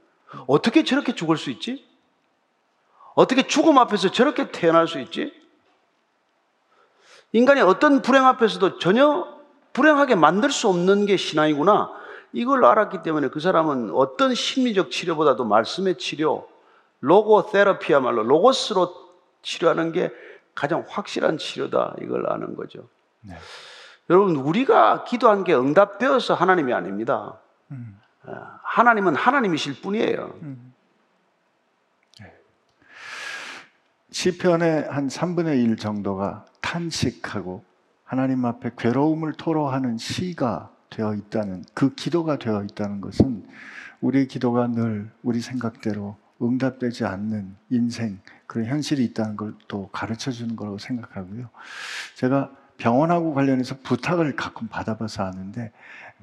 [0.47, 1.86] 어떻게 저렇게 죽을 수 있지?
[3.14, 5.34] 어떻게 죽음 앞에서 저렇게 태어날 수 있지?
[7.32, 9.28] 인간이 어떤 불행 앞에서도 전혀
[9.74, 11.91] 불행하게 만들 수 없는 게 신앙이구나.
[12.34, 16.47] 이걸 알았기 때문에 그 사람은 어떤 심리적 치료보다도 말씀의 치료,
[17.01, 19.09] 로고 테라피야말로 로고스로
[19.42, 20.12] 치료하는 게
[20.56, 21.96] 가장 확실한 치료다.
[22.02, 22.88] 이걸 아는 거죠.
[23.22, 23.36] 네.
[24.10, 27.40] 여러분, 우리가 기도한 게 응답되어서 하나님이 아닙니다.
[27.72, 28.00] 음.
[28.24, 28.32] 어,
[28.64, 30.34] 하나님은 하나님이실 뿐이에요.
[34.12, 37.64] 시편의 한 3분의 1 정도가 탄식하고
[38.04, 43.48] 하나님 앞에 괴로움을 토로하는 시가 되어 있다는 그 기도가 되어 있다는 것은
[44.02, 50.56] 우리의 기도가 늘 우리 생각대로 응답되지 않는 인생 그런 현실이 있다는 걸 또 가르쳐 주는
[50.56, 51.50] 거라고 생각하고요.
[52.16, 55.72] 제가 병원하고 관련해서 부탁을 가끔 받아봐서 아는데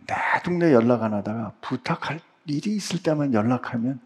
[0.07, 0.14] 내
[0.45, 4.01] 동네 연락 안 하다가 부탁할 일이 있을 때만 연락하면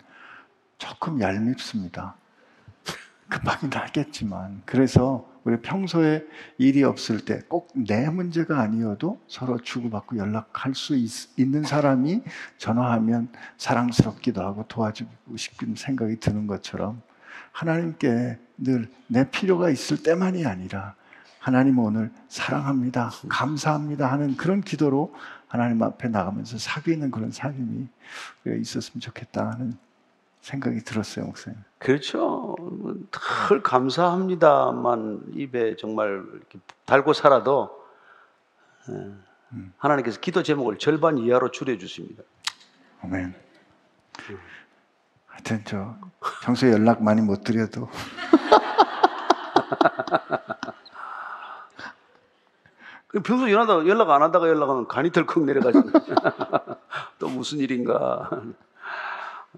[0.79, 2.15] 조금 얄밉습니다.
[3.31, 6.27] 급하긴 하겠지만 그래서 우리 평소에
[6.59, 12.23] 일이 없을 때 꼭 내 문제가 아니어도 서로 주고받고 연락할 수 있, 는 사람이
[12.59, 17.01] 전화하면 사랑스럽기도 하고 도와주고 싶은 생각이 드는 것처럼
[17.53, 20.95] 하나님께 늘 내 필요가 있을 때만이 아니라
[21.39, 25.15] 하나님 오늘 사랑합니다, 감사합니다 하는 그런 기도로
[25.49, 27.89] 하나님 앞에 나가면서 사귀는 그런 삶이
[28.61, 29.77] 있었으면 좋겠다 하는
[30.41, 31.59] 생각이 들었어요, 목사님.
[31.79, 32.57] 그렇죠.
[33.49, 36.25] 늘 감사합니다만 입에 정말
[36.87, 37.71] 달고 살아도
[38.91, 39.13] 예,
[39.79, 42.23] 하나님께서 기도 제목을 절반 이하로 줄여 주십니다.
[43.03, 43.35] 아멘.
[45.27, 45.97] 하여튼 저
[46.45, 47.89] 평소에 연락 많이 못 드려도
[53.09, 55.93] 그 평소 연하다 연락 안 하다가 연락하면 간이 덜컥 내려가잖아요.
[57.19, 58.31] 또 무슨 일인가.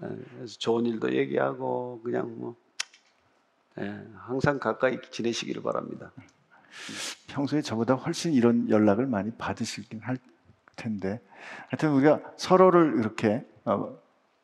[0.01, 2.55] 예, 그래서 좋은 일도 얘기하고 그냥 뭐
[3.79, 6.11] 예, 항상 가까이 지내시기를 바랍니다.
[7.27, 10.17] 평소에 저보다 훨씬 이런 연락을 많이 받으시긴 할
[10.75, 11.21] 텐데
[11.69, 13.95] 하여튼 우리가 서로를 이렇게 어,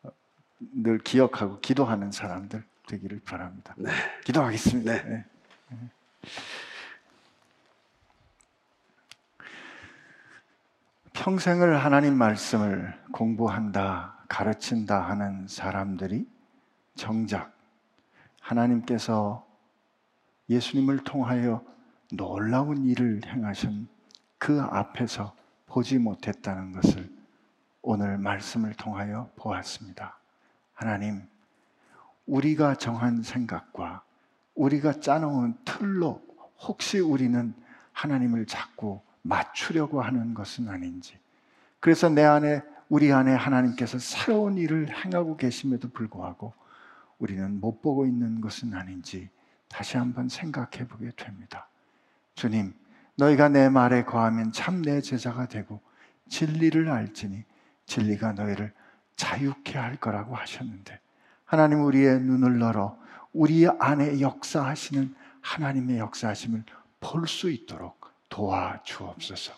[0.03, 0.11] 어,
[0.59, 3.75] 늘 기억하고 기도하는 사람들 되기를 바랍니다.
[4.25, 4.91] 기도하겠습니다.
[4.91, 5.03] 네.
[5.03, 5.25] 네.
[11.13, 16.25] 평생을 하나님 말씀을 공부한다, 가르친다 하는 사람들이
[16.95, 17.53] 정작
[18.39, 19.45] 하나님께서
[20.49, 21.63] 예수님을 통하여
[22.13, 23.87] 놀라운 일을 행하신
[24.37, 27.11] 그 앞에서 보지 못했다는 것을
[27.81, 30.17] 오늘 말씀을 통하여 보았습니다.
[30.73, 31.27] 하나님,
[32.25, 34.03] 우리가 정한 생각과
[34.55, 36.21] 우리가 짜놓은 틀로
[36.61, 37.53] 혹시 우리는
[37.91, 41.17] 하나님을 자꾸 맞추려고 하는 것은 아닌지.
[41.79, 46.53] 그래서 내 안에, 우리 안에 하나님께서 새로운 일을 행하고 계심에도 불구하고
[47.19, 49.29] 우리는 못 보고 있는 것은 아닌지
[49.67, 51.67] 다시 한번 생각해 보게 됩니다.
[52.35, 52.73] 주님,
[53.15, 55.81] 너희가 내 말에 거하면 참 내 제자가 되고
[56.29, 57.43] 진리를 알지니
[57.85, 58.73] 진리가 너희를
[59.17, 60.99] 자유케 할 거라고 하셨는데
[61.45, 62.97] 하나님 우리의 눈을 열어
[63.33, 66.63] 우리 안에 역사하시는 하나님의 역사하심을
[67.01, 69.53] 볼 수 있도록 도와주옵소서.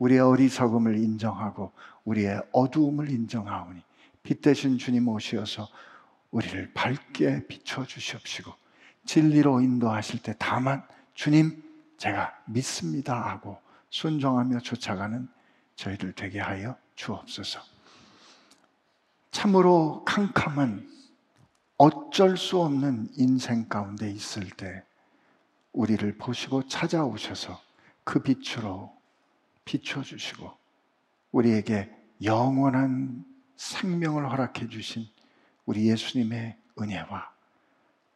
[0.00, 1.72] 우리의 어리석음을 인정하고
[2.04, 3.82] 우리의 어두움을 인정하오니
[4.22, 5.68] 빛 대신 주님 오시어서
[6.30, 8.52] 우리를 밝게 비춰 주시옵시고
[9.04, 10.82] 진리로 인도하실 때 다만
[11.14, 11.62] 주님
[11.96, 13.58] 제가 믿습니다 하고
[13.90, 15.28] 순종하며 쫓아가는
[15.76, 17.60] 저희들 되게 하여 주옵소서.
[19.30, 20.88] 참으로 캄캄한
[21.78, 24.84] 어쩔 수 없는 인생 가운데 있을 때
[25.72, 27.60] 우리를 보시고 찾아오셔서
[28.04, 28.99] 그 빛으로
[29.64, 30.50] 비춰주시고
[31.32, 31.90] 우리에게
[32.22, 33.24] 영원한
[33.56, 35.06] 생명을 허락해 주신
[35.66, 37.30] 우리 예수님의 은혜와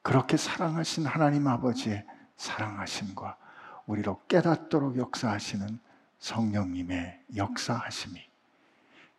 [0.03, 2.05] 그렇게 사랑하신 하나님 아버지의
[2.37, 3.37] 사랑하심과
[3.87, 5.79] 우리로 깨닫도록 역사하시는
[6.19, 8.21] 성령님의 역사하심이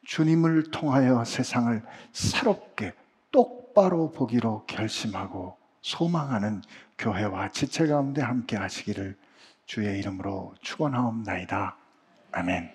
[0.05, 2.93] 주님을 통하여 세상을 새롭게
[3.31, 6.61] 똑바로 보기로 결심하고 소망하는
[6.97, 9.17] 교회와 지체 가운데 함께 하시기를
[9.65, 11.77] 주의 이름으로 축원하옵나이다.
[12.35, 12.69] 아멘.